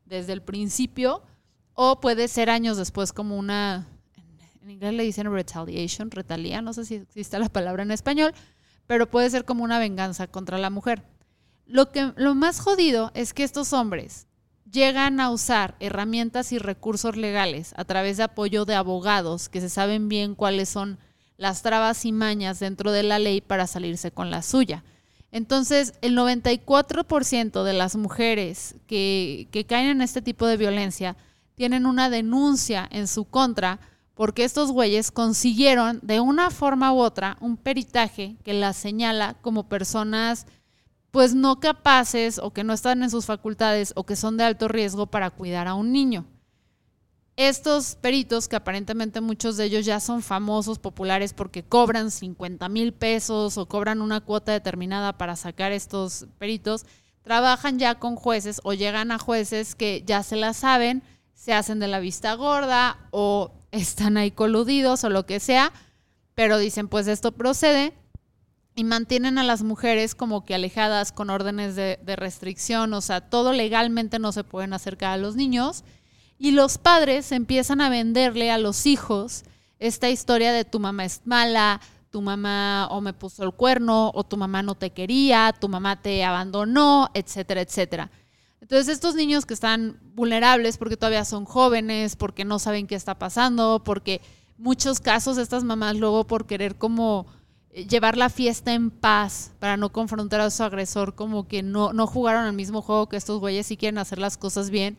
desde 0.05 0.33
el 0.33 0.41
principio, 0.41 1.23
o 1.73 1.99
puede 1.99 2.27
ser 2.27 2.49
años 2.49 2.77
después 2.77 3.11
como 3.11 3.37
una 3.37 3.87
en 4.65 4.71
inglés 4.71 4.93
le 4.95 5.03
dicen 5.03 5.31
retaliation, 5.31 6.09
retalia, 6.09 6.59
no 6.63 6.73
sé 6.73 6.85
si 6.85 6.95
existe 6.95 7.37
la 7.37 7.49
palabra 7.49 7.83
en 7.83 7.91
español, 7.91 8.33
pero 8.87 9.11
puede 9.11 9.29
ser 9.29 9.45
como 9.45 9.63
una 9.63 9.77
venganza 9.77 10.25
contra 10.25 10.57
la 10.57 10.71
mujer. 10.71 11.03
Lo, 11.67 11.91
que, 11.91 12.13
lo 12.15 12.33
más 12.33 12.59
jodido 12.59 13.11
es 13.13 13.35
que 13.35 13.43
estos 13.43 13.73
hombres 13.73 14.25
llegan 14.71 15.19
a 15.19 15.29
usar 15.29 15.75
herramientas 15.79 16.51
y 16.51 16.57
recursos 16.57 17.15
legales 17.15 17.73
a 17.77 17.85
través 17.85 18.17
de 18.17 18.23
apoyo 18.23 18.65
de 18.65 18.75
abogados 18.75 19.49
que 19.49 19.61
se 19.61 19.69
saben 19.69 20.09
bien 20.09 20.35
cuáles 20.35 20.69
son 20.69 20.99
las 21.37 21.61
trabas 21.61 22.05
y 22.05 22.11
mañas 22.11 22.59
dentro 22.59 22.91
de 22.91 23.03
la 23.03 23.19
ley 23.19 23.41
para 23.41 23.67
salirse 23.67 24.11
con 24.11 24.31
la 24.31 24.41
suya. 24.41 24.83
Entonces, 25.31 25.93
el 26.01 26.17
94% 26.17 27.63
de 27.63 27.73
las 27.73 27.95
mujeres 27.95 28.75
que, 28.87 29.49
que 29.51 29.65
caen 29.65 29.87
en 29.87 30.01
este 30.01 30.21
tipo 30.21 30.47
de 30.47 30.57
violencia 30.57 31.17
tienen 31.55 31.85
una 31.85 32.09
denuncia 32.09 32.87
en 32.89 33.07
su 33.07 33.25
contra 33.25 33.79
porque 34.13 34.45
estos 34.45 34.71
güeyes 34.71 35.11
consiguieron 35.11 35.99
de 36.01 36.21
una 36.21 36.51
forma 36.51 36.93
u 36.93 36.99
otra 36.99 37.37
un 37.41 37.57
peritaje 37.57 38.37
que 38.43 38.53
las 38.53 38.77
señala 38.77 39.35
como 39.41 39.67
personas 39.67 40.47
pues 41.15 41.33
no 41.33 41.61
capaces 41.61 42.39
o 42.39 42.51
que 42.51 42.65
no 42.65 42.73
están 42.73 43.01
en 43.01 43.09
sus 43.09 43.25
facultades 43.25 43.93
o 43.95 44.05
que 44.05 44.17
son 44.17 44.35
de 44.35 44.43
alto 44.43 44.67
riesgo 44.67 45.07
para 45.07 45.29
cuidar 45.29 45.65
a 45.65 45.73
un 45.73 45.93
niño. 45.93 46.25
Estos 47.37 47.95
peritos, 47.95 48.49
que 48.49 48.57
aparentemente 48.57 49.21
muchos 49.21 49.55
de 49.55 49.63
ellos 49.63 49.85
ya 49.85 50.01
son 50.01 50.21
famosos, 50.21 50.77
populares, 50.77 51.31
porque 51.31 51.63
cobran 51.63 52.11
50 52.11 52.67
mil 52.67 52.93
pesos 52.93 53.57
o 53.57 53.65
cobran 53.65 54.01
una 54.01 54.19
cuota 54.19 54.51
determinada 54.51 55.17
para 55.17 55.37
sacar 55.37 55.71
estos 55.71 56.27
peritos, 56.37 56.85
trabajan 57.21 57.79
ya 57.79 57.95
con 57.95 58.17
jueces 58.17 58.59
o 58.65 58.73
llegan 58.73 59.13
a 59.13 59.17
jueces 59.17 59.73
que 59.73 60.03
ya 60.05 60.21
se 60.21 60.35
la 60.35 60.53
saben, 60.53 61.01
se 61.33 61.53
hacen 61.53 61.79
de 61.79 61.87
la 61.87 62.01
vista 62.01 62.33
gorda 62.33 63.07
o 63.11 63.53
están 63.71 64.17
ahí 64.17 64.31
coludidos 64.31 65.05
o 65.05 65.09
lo 65.09 65.25
que 65.25 65.39
sea, 65.39 65.71
pero 66.33 66.57
dicen, 66.57 66.89
pues 66.89 67.07
esto 67.07 67.31
procede 67.31 67.93
y 68.75 68.83
mantienen 68.83 69.37
a 69.37 69.43
las 69.43 69.63
mujeres 69.63 70.15
como 70.15 70.43
que 70.43 70.53
alejadas 70.53 71.11
con 71.11 71.29
órdenes 71.29 71.75
de, 71.75 71.97
restricción, 72.17 72.93
o 72.93 73.01
sea, 73.01 73.21
todo 73.21 73.53
legalmente 73.53 74.19
no 74.19 74.31
se 74.33 74.43
pueden 74.43 74.73
acercar 74.73 75.13
a 75.13 75.17
los 75.17 75.35
niños 75.35 75.85
y 76.37 76.51
los 76.51 76.77
padres 76.77 77.31
empiezan 77.31 77.79
a 77.79 77.89
venderle 77.89 78.51
a 78.51 78.57
los 78.57 78.85
hijos 78.85 79.45
esta 79.79 80.09
historia 80.09 80.51
de 80.51 80.65
tu 80.65 80.79
mamá 80.79 81.05
es 81.05 81.21
mala, 81.23 81.79
tu 82.09 82.21
mamá 82.21 82.87
o 82.91 83.01
me 83.01 83.13
puso 83.13 83.43
el 83.43 83.51
cuerno, 83.51 84.11
o 84.13 84.23
tu 84.23 84.37
mamá 84.37 84.61
no 84.61 84.75
te 84.75 84.91
quería, 84.91 85.53
tu 85.59 85.67
mamá 85.67 86.01
te 86.01 86.23
abandonó, 86.23 87.09
etcétera, 87.13 87.61
etcétera. 87.61 88.09
Entonces 88.61 88.87
estos 88.87 89.15
niños 89.15 89.45
que 89.45 89.53
están 89.53 89.99
vulnerables 90.15 90.77
porque 90.77 90.97
todavía 90.97 91.25
son 91.25 91.45
jóvenes, 91.45 92.15
porque 92.15 92.45
no 92.45 92.57
saben 92.57 92.87
qué 92.87 92.95
está 92.95 93.19
pasando, 93.19 93.83
porque 93.83 94.21
muchos 94.57 94.99
casos 94.99 95.37
estas 95.37 95.63
mamás 95.63 95.97
luego 95.97 96.25
por 96.25 96.47
querer 96.47 96.77
como 96.77 97.27
llevar 97.75 98.17
la 98.17 98.29
fiesta 98.29 98.73
en 98.73 98.89
paz 98.89 99.51
para 99.59 99.75
no 99.75 99.91
confrontar 99.91 100.39
a 100.41 100.49
su 100.49 100.63
agresor, 100.63 101.13
como 101.13 101.47
que 101.47 101.61
no, 101.61 101.91
no 101.93 102.07
jugaron 102.07 102.45
al 102.45 102.53
mismo 102.53 102.81
juego 102.81 103.09
que 103.09 103.17
estos 103.17 103.39
güeyes 103.39 103.69
y 103.71 103.77
quieren 103.77 103.97
hacer 103.97 104.17
las 104.17 104.37
cosas 104.37 104.69
bien, 104.69 104.97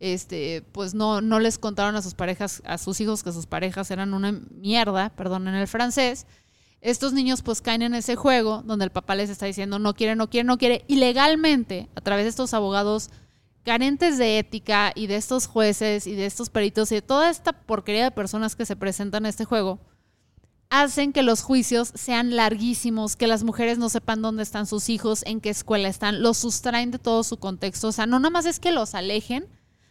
este, 0.00 0.64
pues 0.72 0.94
no, 0.94 1.20
no 1.20 1.38
les 1.38 1.58
contaron 1.58 1.96
a 1.96 2.02
sus 2.02 2.14
parejas, 2.14 2.62
a 2.64 2.78
sus 2.78 3.00
hijos 3.00 3.22
que 3.22 3.32
sus 3.32 3.46
parejas 3.46 3.90
eran 3.90 4.14
una 4.14 4.32
mierda, 4.32 5.10
perdón 5.10 5.48
en 5.48 5.54
el 5.54 5.68
francés, 5.68 6.26
estos 6.80 7.12
niños 7.12 7.42
pues 7.42 7.62
caen 7.62 7.82
en 7.82 7.94
ese 7.94 8.16
juego 8.16 8.62
donde 8.64 8.86
el 8.86 8.90
papá 8.90 9.14
les 9.14 9.30
está 9.30 9.46
diciendo 9.46 9.78
no 9.78 9.94
quiere, 9.94 10.16
no 10.16 10.28
quiere, 10.28 10.44
no 10.44 10.58
quiere, 10.58 10.84
y 10.88 10.96
legalmente, 10.96 11.88
a 11.94 12.00
través 12.00 12.24
de 12.24 12.30
estos 12.30 12.54
abogados 12.54 13.10
carentes 13.64 14.18
de 14.18 14.38
ética 14.38 14.92
y 14.94 15.06
de 15.06 15.16
estos 15.16 15.46
jueces 15.46 16.06
y 16.06 16.14
de 16.14 16.26
estos 16.26 16.50
peritos 16.50 16.92
y 16.92 16.96
de 16.96 17.02
toda 17.02 17.30
esta 17.30 17.52
porquería 17.52 18.04
de 18.04 18.10
personas 18.10 18.56
que 18.56 18.66
se 18.66 18.76
presentan 18.76 19.24
a 19.24 19.30
este 19.30 19.46
juego, 19.46 19.78
hacen 20.82 21.12
que 21.12 21.22
los 21.22 21.42
juicios 21.42 21.92
sean 21.94 22.34
larguísimos, 22.34 23.14
que 23.14 23.28
las 23.28 23.44
mujeres 23.44 23.78
no 23.78 23.88
sepan 23.88 24.22
dónde 24.22 24.42
están 24.42 24.66
sus 24.66 24.88
hijos, 24.88 25.22
en 25.24 25.40
qué 25.40 25.50
escuela 25.50 25.88
están, 25.88 26.20
los 26.20 26.38
sustraen 26.38 26.90
de 26.90 26.98
todo 26.98 27.22
su 27.22 27.36
contexto. 27.36 27.88
O 27.88 27.92
sea, 27.92 28.06
no 28.06 28.18
nada 28.18 28.30
más 28.30 28.46
es 28.46 28.58
que 28.58 28.72
los 28.72 28.94
alejen 28.94 29.46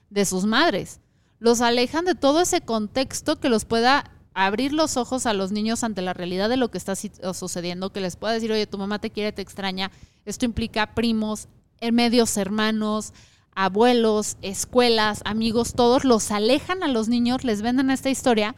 de 0.10 0.26
sus 0.26 0.46
madres, 0.46 1.00
los 1.40 1.62
alejan 1.62 2.04
de 2.04 2.16
todo 2.16 2.42
ese 2.42 2.62
contexto 2.62 3.40
que 3.40 3.48
los 3.48 3.64
pueda 3.64 4.12
abrir 4.34 4.74
los 4.74 4.98
ojos 4.98 5.26
a 5.26 5.34
los 5.34 5.52
niños 5.52 5.84
ante 5.84 6.02
la 6.02 6.14
realidad 6.14 6.50
de 6.50 6.58
lo 6.58 6.70
que 6.70 6.78
está 6.78 6.96
sucediendo, 6.96 7.92
que 7.92 8.02
les 8.02 8.18
pueda 8.18 8.34
decir, 8.34 8.52
oye, 8.52 8.68
tu 8.68 8.78
mamá 8.78 9.00
te 9.00 9.10
quiere, 9.10 9.32
te 9.32 9.42
extraña. 9.42 9.90
Esto 10.26 10.44
implica 10.44 10.96
primos, 10.96 11.48
eh, 11.80 11.92
medios 11.94 12.36
hermanos, 12.36 13.14
abuelos, 13.56 14.36
escuelas, 14.42 15.22
amigos, 15.24 15.76
todos 15.76 16.04
los 16.04 16.32
alejan 16.32 16.84
a 16.84 16.88
los 16.88 17.08
niños, 17.08 17.44
les 17.44 17.62
venden 17.62 17.90
esta 17.90 18.10
historia 18.10 18.56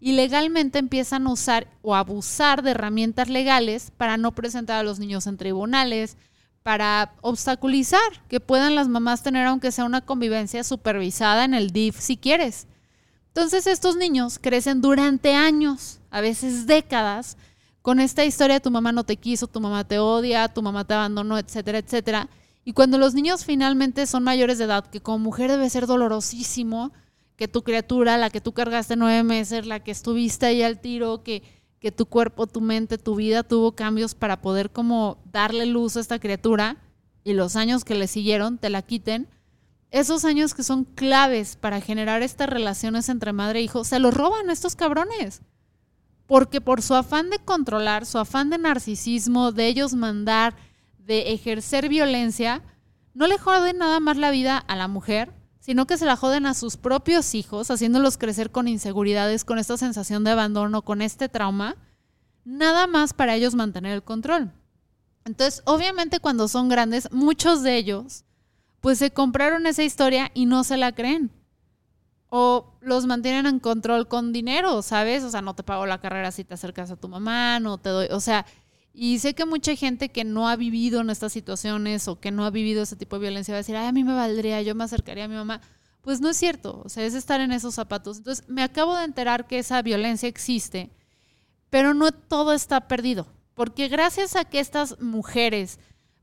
y 0.00 0.12
legalmente 0.12 0.78
empiezan 0.78 1.26
a 1.26 1.32
usar 1.32 1.66
o 1.82 1.94
abusar 1.94 2.62
de 2.62 2.70
herramientas 2.70 3.28
legales 3.28 3.90
para 3.96 4.16
no 4.16 4.32
presentar 4.32 4.78
a 4.78 4.82
los 4.82 4.98
niños 4.98 5.26
en 5.26 5.36
tribunales, 5.36 6.16
para 6.62 7.14
obstaculizar 7.22 8.00
que 8.28 8.40
puedan 8.40 8.74
las 8.74 8.88
mamás 8.88 9.22
tener 9.22 9.46
aunque 9.46 9.72
sea 9.72 9.84
una 9.84 10.02
convivencia 10.02 10.62
supervisada 10.64 11.44
en 11.44 11.54
el 11.54 11.70
DIF 11.70 11.98
si 11.98 12.16
quieres. 12.16 12.66
Entonces 13.28 13.66
estos 13.66 13.96
niños 13.96 14.38
crecen 14.38 14.80
durante 14.80 15.34
años, 15.34 16.00
a 16.10 16.20
veces 16.20 16.66
décadas, 16.66 17.36
con 17.82 18.00
esta 18.00 18.24
historia 18.24 18.60
tu 18.60 18.70
mamá 18.70 18.92
no 18.92 19.04
te 19.04 19.16
quiso, 19.16 19.46
tu 19.46 19.60
mamá 19.60 19.84
te 19.84 19.98
odia, 19.98 20.48
tu 20.48 20.60
mamá 20.60 20.84
te 20.84 20.94
abandonó, 20.94 21.38
etcétera, 21.38 21.78
etcétera. 21.78 22.28
Y 22.64 22.72
cuando 22.72 22.98
los 22.98 23.14
niños 23.14 23.44
finalmente 23.46 24.06
son 24.06 24.24
mayores 24.24 24.58
de 24.58 24.64
edad, 24.64 24.86
que 24.86 25.00
como 25.00 25.18
mujer 25.18 25.50
debe 25.50 25.70
ser 25.70 25.86
dolorosísimo, 25.86 26.92
que 27.38 27.46
tu 27.46 27.62
criatura, 27.62 28.18
la 28.18 28.30
que 28.30 28.40
tú 28.40 28.52
cargaste 28.52 28.96
nueve 28.96 29.22
meses, 29.22 29.64
la 29.64 29.78
que 29.78 29.92
estuviste 29.92 30.44
ahí 30.44 30.64
al 30.64 30.80
tiro, 30.80 31.22
que, 31.22 31.44
que 31.78 31.92
tu 31.92 32.06
cuerpo, 32.06 32.48
tu 32.48 32.60
mente, 32.60 32.98
tu 32.98 33.14
vida 33.14 33.44
tuvo 33.44 33.76
cambios 33.76 34.16
para 34.16 34.40
poder 34.40 34.70
como 34.70 35.22
darle 35.30 35.64
luz 35.64 35.96
a 35.96 36.00
esta 36.00 36.18
criatura 36.18 36.78
y 37.22 37.34
los 37.34 37.54
años 37.54 37.84
que 37.84 37.94
le 37.94 38.08
siguieron 38.08 38.58
te 38.58 38.70
la 38.70 38.82
quiten, 38.82 39.28
esos 39.92 40.24
años 40.24 40.52
que 40.52 40.64
son 40.64 40.84
claves 40.84 41.54
para 41.54 41.80
generar 41.80 42.22
estas 42.22 42.48
relaciones 42.48 43.08
entre 43.08 43.32
madre 43.32 43.60
e 43.60 43.62
hijo, 43.62 43.84
se 43.84 44.00
los 44.00 44.12
roban 44.12 44.50
estos 44.50 44.74
cabrones. 44.74 45.40
Porque 46.26 46.60
por 46.60 46.82
su 46.82 46.96
afán 46.96 47.30
de 47.30 47.38
controlar, 47.38 48.04
su 48.04 48.18
afán 48.18 48.50
de 48.50 48.58
narcisismo, 48.58 49.52
de 49.52 49.68
ellos 49.68 49.94
mandar, 49.94 50.56
de 50.98 51.32
ejercer 51.32 51.88
violencia, 51.88 52.64
no 53.14 53.28
le 53.28 53.38
joden 53.38 53.78
nada 53.78 54.00
más 54.00 54.16
la 54.16 54.32
vida 54.32 54.58
a 54.58 54.74
la 54.74 54.88
mujer, 54.88 55.37
sino 55.68 55.86
que 55.86 55.98
se 55.98 56.06
la 56.06 56.16
joden 56.16 56.46
a 56.46 56.54
sus 56.54 56.78
propios 56.78 57.34
hijos, 57.34 57.70
haciéndolos 57.70 58.16
crecer 58.16 58.50
con 58.50 58.68
inseguridades, 58.68 59.44
con 59.44 59.58
esta 59.58 59.76
sensación 59.76 60.24
de 60.24 60.30
abandono, 60.30 60.80
con 60.80 61.02
este 61.02 61.28
trauma, 61.28 61.76
nada 62.42 62.86
más 62.86 63.12
para 63.12 63.34
ellos 63.34 63.54
mantener 63.54 63.92
el 63.92 64.02
control. 64.02 64.50
Entonces, 65.26 65.60
obviamente 65.66 66.20
cuando 66.20 66.48
son 66.48 66.70
grandes, 66.70 67.12
muchos 67.12 67.62
de 67.62 67.76
ellos, 67.76 68.24
pues 68.80 68.98
se 68.98 69.10
compraron 69.10 69.66
esa 69.66 69.82
historia 69.82 70.30
y 70.32 70.46
no 70.46 70.64
se 70.64 70.78
la 70.78 70.92
creen. 70.92 71.30
O 72.30 72.72
los 72.80 73.04
mantienen 73.04 73.44
en 73.44 73.60
control 73.60 74.08
con 74.08 74.32
dinero, 74.32 74.80
¿sabes? 74.80 75.22
O 75.22 75.30
sea, 75.30 75.42
no 75.42 75.52
te 75.52 75.64
pago 75.64 75.84
la 75.84 76.00
carrera 76.00 76.32
si 76.32 76.44
te 76.44 76.54
acercas 76.54 76.90
a 76.90 76.96
tu 76.96 77.08
mamá, 77.08 77.60
no 77.60 77.76
te 77.76 77.90
doy, 77.90 78.08
o 78.10 78.20
sea, 78.20 78.46
y 79.00 79.20
sé 79.20 79.32
que 79.34 79.46
mucha 79.46 79.76
gente 79.76 80.08
que 80.08 80.24
no 80.24 80.48
ha 80.48 80.56
vivido 80.56 81.00
en 81.00 81.10
estas 81.10 81.32
situaciones 81.32 82.08
o 82.08 82.18
que 82.18 82.32
no 82.32 82.44
ha 82.44 82.50
vivido 82.50 82.82
ese 82.82 82.96
tipo 82.96 83.14
de 83.14 83.22
violencia 83.22 83.52
va 83.52 83.58
a 83.58 83.60
decir, 83.60 83.76
ay, 83.76 83.86
a 83.86 83.92
mí 83.92 84.02
me 84.02 84.12
valdría, 84.12 84.60
yo 84.60 84.74
me 84.74 84.82
acercaría 84.82 85.26
a 85.26 85.28
mi 85.28 85.36
mamá. 85.36 85.60
Pues 86.00 86.20
no 86.20 86.28
es 86.28 86.36
cierto, 86.36 86.82
o 86.84 86.88
sea, 86.88 87.04
es 87.04 87.14
estar 87.14 87.40
en 87.40 87.52
esos 87.52 87.76
zapatos. 87.76 88.18
Entonces, 88.18 88.44
me 88.48 88.60
acabo 88.60 88.96
de 88.96 89.04
enterar 89.04 89.46
que 89.46 89.60
esa 89.60 89.80
violencia 89.82 90.28
existe, 90.28 90.90
pero 91.70 91.94
no 91.94 92.10
todo 92.10 92.52
está 92.52 92.88
perdido, 92.88 93.28
porque 93.54 93.86
gracias 93.86 94.34
a 94.34 94.44
que 94.44 94.58
estas 94.58 95.00
mujeres 95.00 95.78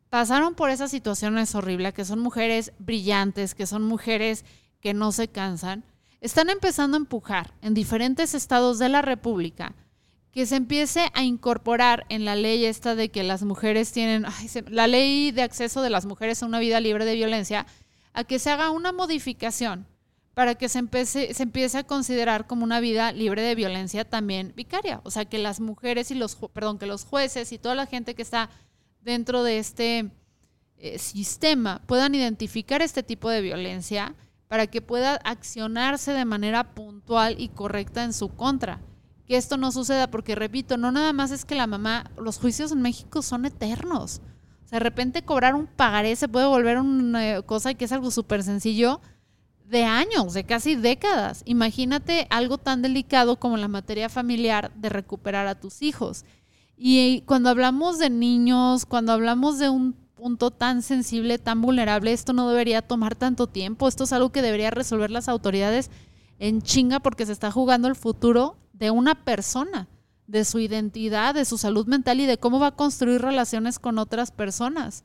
pasaron 0.09 0.53
por 0.53 0.69
esas 0.69 0.91
situaciones 0.91 1.55
horribles, 1.55 1.93
que 1.93 2.03
son 2.03 2.19
mujeres 2.19 2.73
brillantes, 2.77 3.55
que 3.55 3.67
son 3.67 3.83
mujeres 3.83 4.43
que 4.81 4.93
no 4.93 5.13
se 5.13 5.29
cansan, 5.29 5.85
están 6.19 6.49
empezando 6.49 6.97
a 6.97 6.99
empujar 6.99 7.53
en 7.61 7.73
diferentes 7.73 8.33
estados 8.33 8.79
de 8.79 8.89
la 8.89 9.01
República 9.01 9.75
que 10.35 10.45
se 10.45 10.57
empiece 10.57 11.09
a 11.13 11.23
incorporar 11.23 12.05
en 12.09 12.25
la 12.25 12.35
ley 12.35 12.65
esta 12.65 12.93
de 12.93 13.09
que 13.09 13.23
las 13.23 13.43
mujeres 13.43 13.93
tienen, 13.93 14.25
la 14.67 14.85
ley 14.85 15.31
de 15.31 15.43
acceso 15.43 15.81
de 15.81 15.89
las 15.89 16.05
mujeres 16.05 16.43
a 16.43 16.45
una 16.45 16.59
vida 16.59 16.81
libre 16.81 17.05
de 17.05 17.15
violencia, 17.15 17.65
a 18.11 18.25
que 18.25 18.37
se 18.37 18.49
haga 18.49 18.69
una 18.69 18.91
modificación 18.91 19.87
para 20.33 20.55
que 20.55 20.67
se 20.67 20.79
empiece, 20.79 21.33
se 21.33 21.43
empiece 21.43 21.77
a 21.77 21.85
considerar 21.85 22.47
como 22.47 22.65
una 22.65 22.81
vida 22.81 23.13
libre 23.13 23.43
de 23.43 23.55
violencia 23.55 24.03
también 24.03 24.51
vicaria. 24.57 24.99
O 25.05 25.09
sea, 25.09 25.23
que 25.23 25.37
las 25.37 25.61
mujeres 25.61 26.11
y 26.11 26.15
los, 26.15 26.35
perdón, 26.35 26.79
que 26.79 26.85
los 26.85 27.05
jueces 27.05 27.53
y 27.53 27.57
toda 27.57 27.73
la 27.73 27.85
gente 27.85 28.13
que 28.13 28.21
está 28.21 28.49
dentro 28.99 29.41
de 29.41 29.59
este 29.59 30.11
eh, 30.79 30.99
sistema 30.99 31.81
puedan 31.85 32.13
identificar 32.13 32.81
este 32.81 33.03
tipo 33.03 33.29
de 33.29 33.39
violencia 33.39 34.15
para 34.49 34.67
que 34.67 34.81
pueda 34.81 35.13
accionarse 35.23 36.11
de 36.11 36.25
manera 36.25 36.75
puntual 36.75 37.39
y 37.39 37.47
correcta 37.47 38.03
en 38.03 38.11
su 38.11 38.27
contra 38.35 38.81
que 39.27 39.37
esto 39.37 39.57
no 39.57 39.71
suceda, 39.71 40.07
porque 40.09 40.35
repito, 40.35 40.77
no 40.77 40.91
nada 40.91 41.13
más 41.13 41.31
es 41.31 41.45
que 41.45 41.55
la 41.55 41.67
mamá, 41.67 42.11
los 42.17 42.37
juicios 42.37 42.71
en 42.71 42.81
México 42.81 43.21
son 43.21 43.45
eternos. 43.45 44.21
O 44.65 44.67
sea, 44.67 44.79
de 44.79 44.83
repente 44.83 45.23
cobrar 45.23 45.55
un 45.55 45.67
pagaré 45.67 46.15
se 46.15 46.27
puede 46.27 46.45
volver 46.45 46.79
una 46.79 47.41
cosa 47.43 47.73
que 47.73 47.85
es 47.85 47.91
algo 47.91 48.11
súper 48.11 48.43
sencillo 48.43 49.01
de 49.67 49.83
años, 49.83 50.33
de 50.33 50.43
casi 50.43 50.75
décadas. 50.75 51.41
Imagínate 51.45 52.27
algo 52.29 52.57
tan 52.57 52.81
delicado 52.81 53.39
como 53.39 53.57
la 53.57 53.67
materia 53.67 54.09
familiar 54.09 54.71
de 54.75 54.89
recuperar 54.89 55.47
a 55.47 55.59
tus 55.59 55.81
hijos. 55.81 56.23
Y 56.77 57.21
cuando 57.21 57.49
hablamos 57.49 57.99
de 57.99 58.09
niños, 58.09 58.85
cuando 58.85 59.11
hablamos 59.11 59.59
de 59.59 59.69
un 59.69 59.93
punto 60.15 60.51
tan 60.51 60.81
sensible, 60.81 61.39
tan 61.39 61.61
vulnerable, 61.61 62.11
esto 62.11 62.33
no 62.33 62.49
debería 62.49 62.81
tomar 62.81 63.15
tanto 63.15 63.47
tiempo. 63.47 63.87
Esto 63.87 64.03
es 64.03 64.13
algo 64.13 64.31
que 64.31 64.41
debería 64.41 64.71
resolver 64.71 65.09
las 65.09 65.29
autoridades 65.29 65.89
en 66.37 66.61
chinga 66.61 66.99
porque 66.99 67.25
se 67.25 67.31
está 67.31 67.49
jugando 67.49 67.87
el 67.87 67.95
futuro 67.95 68.57
de 68.77 68.91
una 68.91 69.23
persona, 69.23 69.87
de 70.27 70.43
su 70.43 70.59
identidad, 70.59 71.33
de 71.33 71.45
su 71.45 71.57
salud 71.57 71.87
mental 71.87 72.19
y 72.19 72.25
de 72.25 72.37
cómo 72.37 72.59
va 72.59 72.67
a 72.67 72.75
construir 72.75 73.21
relaciones 73.21 73.79
con 73.79 73.97
otras 73.99 74.31
personas. 74.31 75.03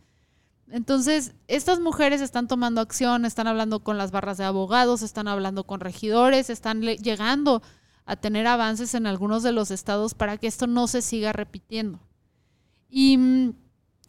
Entonces, 0.69 1.35
estas 1.49 1.81
mujeres 1.81 2.21
están 2.21 2.49
tomando 2.49 2.81
acción, 2.81 3.25
están 3.25 3.47
hablando 3.47 3.81
con 3.81 3.99
las 3.99 4.13
barras 4.13 4.39
de 4.39 4.45
abogados, 4.45 5.03
están 5.03 5.29
hablando 5.29 5.65
con 5.65 5.81
regidores, 5.81 6.49
están 6.49 6.81
llegando 6.81 7.63
a 8.07 8.17
tener 8.17 8.47
avances 8.47 8.95
en 8.95 9.07
algunos 9.07 9.43
de 9.43 9.53
los 9.53 9.71
estados 9.71 10.15
para 10.15 10.37
que 10.37 10.47
esto 10.47 10.67
no 10.67 10.87
se 10.87 11.03
siga 11.03 11.33
repitiendo. 11.33 12.01
Y, 12.89 13.53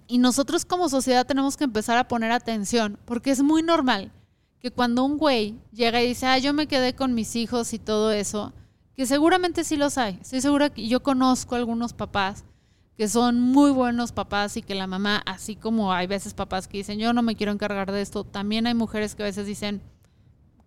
y 0.08 0.18
nosotros 0.18 0.66
como 0.66 0.90
sociedad 0.90 1.26
tenemos 1.26 1.58
que 1.58 1.66
empezar 1.66 1.98
a 1.98 2.08
poner 2.08 2.32
atención, 2.32 2.98
porque 3.06 3.32
es 3.32 3.42
muy 3.42 3.64
normal 3.64 4.12
que 4.60 4.72
cuando 4.72 5.04
un 5.04 5.18
güey 5.18 5.60
llega 5.72 6.02
y 6.02 6.08
dice, 6.08 6.28
ah, 6.28 6.38
yo 6.38 6.54
me 6.54 6.68
quedé 6.68 6.96
con 6.96 7.16
mis 7.16 7.36
hijos 7.36 7.74
y 7.74 7.80
todo 7.80 8.12
eso, 8.12 8.54
que 9.02 9.08
seguramente 9.08 9.64
sí 9.64 9.78
los 9.78 9.98
hay. 9.98 10.20
Estoy 10.22 10.42
segura 10.42 10.70
que 10.70 10.88
yo 10.88 11.02
conozco 11.02 11.56
algunos 11.56 11.92
papás 11.92 12.44
que 12.96 13.08
son 13.08 13.40
muy 13.40 13.72
buenos 13.72 14.12
papás 14.12 14.58
y 14.58 14.62
que 14.62 14.76
la 14.76 14.86
mamá, 14.86 15.24
así 15.26 15.56
como 15.56 15.92
hay 15.92 16.06
veces 16.06 16.36
papás 16.36 16.68
que 16.68 16.78
dicen, 16.78 17.00
yo 17.00 17.12
no 17.12 17.24
me 17.24 17.36
quiero 17.36 17.52
encargar 17.52 17.92
de 17.92 18.00
esto, 18.00 18.24
también 18.24 18.68
hay 18.68 18.76
mujeres 18.76 19.16
que 19.16 19.24
a 19.24 19.26
veces 19.26 19.48
dicen, 19.48 19.82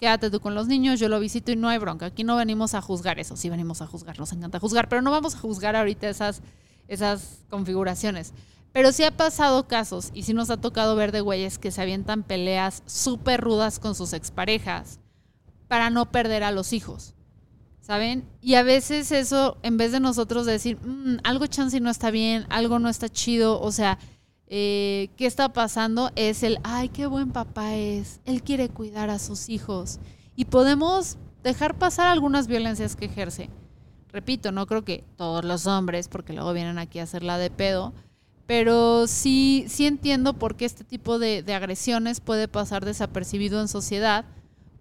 quédate 0.00 0.32
tú 0.32 0.40
con 0.40 0.56
los 0.56 0.66
niños, 0.66 0.98
yo 0.98 1.08
lo 1.08 1.20
visito 1.20 1.52
y 1.52 1.56
no 1.56 1.68
hay 1.68 1.78
bronca. 1.78 2.06
Aquí 2.06 2.24
no 2.24 2.34
venimos 2.34 2.74
a 2.74 2.82
juzgar 2.82 3.20
eso, 3.20 3.36
sí 3.36 3.50
venimos 3.50 3.82
a 3.82 3.86
juzgar, 3.86 4.18
nos 4.18 4.32
encanta 4.32 4.58
juzgar, 4.58 4.88
pero 4.88 5.00
no 5.00 5.12
vamos 5.12 5.36
a 5.36 5.38
juzgar 5.38 5.76
ahorita 5.76 6.08
esas, 6.08 6.42
esas 6.88 7.44
configuraciones. 7.50 8.32
Pero 8.72 8.90
sí 8.90 9.04
ha 9.04 9.16
pasado 9.16 9.68
casos 9.68 10.10
y 10.12 10.24
sí 10.24 10.34
nos 10.34 10.50
ha 10.50 10.56
tocado 10.56 10.96
ver 10.96 11.12
de 11.12 11.20
güeyes 11.20 11.58
que 11.58 11.70
se 11.70 11.82
avientan 11.82 12.24
peleas 12.24 12.82
súper 12.84 13.40
rudas 13.40 13.78
con 13.78 13.94
sus 13.94 14.12
exparejas 14.12 14.98
para 15.68 15.88
no 15.88 16.10
perder 16.10 16.42
a 16.42 16.50
los 16.50 16.72
hijos. 16.72 17.13
¿Saben? 17.84 18.24
Y 18.40 18.54
a 18.54 18.62
veces 18.62 19.12
eso, 19.12 19.58
en 19.62 19.76
vez 19.76 19.92
de 19.92 20.00
nosotros 20.00 20.46
decir, 20.46 20.78
mm, 20.78 21.18
algo 21.22 21.46
chance 21.46 21.78
no 21.80 21.90
está 21.90 22.10
bien, 22.10 22.46
algo 22.48 22.78
no 22.78 22.88
está 22.88 23.10
chido, 23.10 23.60
o 23.60 23.70
sea, 23.72 23.98
eh, 24.46 25.10
¿qué 25.18 25.26
está 25.26 25.52
pasando? 25.52 26.10
Es 26.16 26.42
el, 26.44 26.60
ay, 26.62 26.88
qué 26.88 27.04
buen 27.04 27.30
papá 27.30 27.74
es, 27.74 28.22
él 28.24 28.42
quiere 28.42 28.70
cuidar 28.70 29.10
a 29.10 29.18
sus 29.18 29.50
hijos. 29.50 30.00
Y 30.34 30.46
podemos 30.46 31.18
dejar 31.42 31.76
pasar 31.76 32.06
algunas 32.06 32.46
violencias 32.46 32.96
que 32.96 33.04
ejerce. 33.04 33.50
Repito, 34.08 34.50
no 34.50 34.64
creo 34.64 34.82
que 34.82 35.04
todos 35.18 35.44
los 35.44 35.66
hombres, 35.66 36.08
porque 36.08 36.32
luego 36.32 36.54
vienen 36.54 36.78
aquí 36.78 37.00
a 37.00 37.02
hacerla 37.02 37.36
de 37.36 37.50
pedo, 37.50 37.92
pero 38.46 39.06
sí, 39.06 39.66
sí 39.68 39.84
entiendo 39.84 40.32
por 40.32 40.56
qué 40.56 40.64
este 40.64 40.84
tipo 40.84 41.18
de, 41.18 41.42
de 41.42 41.52
agresiones 41.52 42.20
puede 42.20 42.48
pasar 42.48 42.86
desapercibido 42.86 43.60
en 43.60 43.68
sociedad 43.68 44.24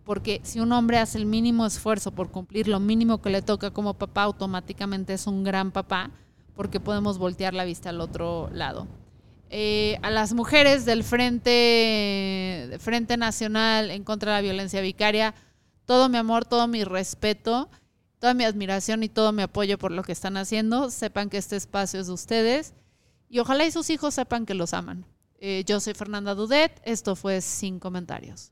porque 0.03 0.41
si 0.43 0.59
un 0.59 0.71
hombre 0.71 0.97
hace 0.97 1.17
el 1.17 1.25
mínimo 1.25 1.65
esfuerzo 1.65 2.11
por 2.11 2.29
cumplir 2.29 2.67
lo 2.67 2.79
mínimo 2.79 3.21
que 3.21 3.29
le 3.29 3.41
toca 3.41 3.71
como 3.71 3.93
papá, 3.93 4.23
automáticamente 4.23 5.13
es 5.13 5.27
un 5.27 5.43
gran 5.43 5.71
papá, 5.71 6.11
porque 6.55 6.79
podemos 6.79 7.17
voltear 7.17 7.53
la 7.53 7.65
vista 7.65 7.89
al 7.89 8.01
otro 8.01 8.49
lado. 8.53 8.87
Eh, 9.49 9.99
a 10.01 10.09
las 10.09 10.33
mujeres 10.33 10.83
del 10.83 11.03
Frente, 11.03 12.75
Frente 12.79 13.17
Nacional 13.17 13.91
en 13.91 14.03
contra 14.03 14.31
de 14.31 14.37
la 14.37 14.41
violencia 14.41 14.81
vicaria, 14.81 15.35
todo 15.85 16.09
mi 16.09 16.17
amor, 16.17 16.45
todo 16.45 16.67
mi 16.67 16.83
respeto, 16.83 17.69
toda 18.19 18.33
mi 18.33 18.45
admiración 18.45 19.03
y 19.03 19.09
todo 19.09 19.31
mi 19.31 19.43
apoyo 19.43 19.77
por 19.77 19.91
lo 19.91 20.03
que 20.03 20.11
están 20.11 20.37
haciendo. 20.37 20.89
Sepan 20.89 21.29
que 21.29 21.37
este 21.37 21.55
espacio 21.55 21.99
es 21.99 22.07
de 22.07 22.13
ustedes 22.13 22.73
y 23.29 23.39
ojalá 23.39 23.65
y 23.65 23.71
sus 23.71 23.89
hijos 23.89 24.15
sepan 24.15 24.45
que 24.45 24.53
los 24.53 24.73
aman. 24.73 25.05
Eh, 25.39 25.63
yo 25.67 25.79
soy 25.79 25.93
Fernanda 25.93 26.33
Dudet, 26.33 26.81
esto 26.83 27.15
fue 27.15 27.41
Sin 27.41 27.79
Comentarios. 27.79 28.51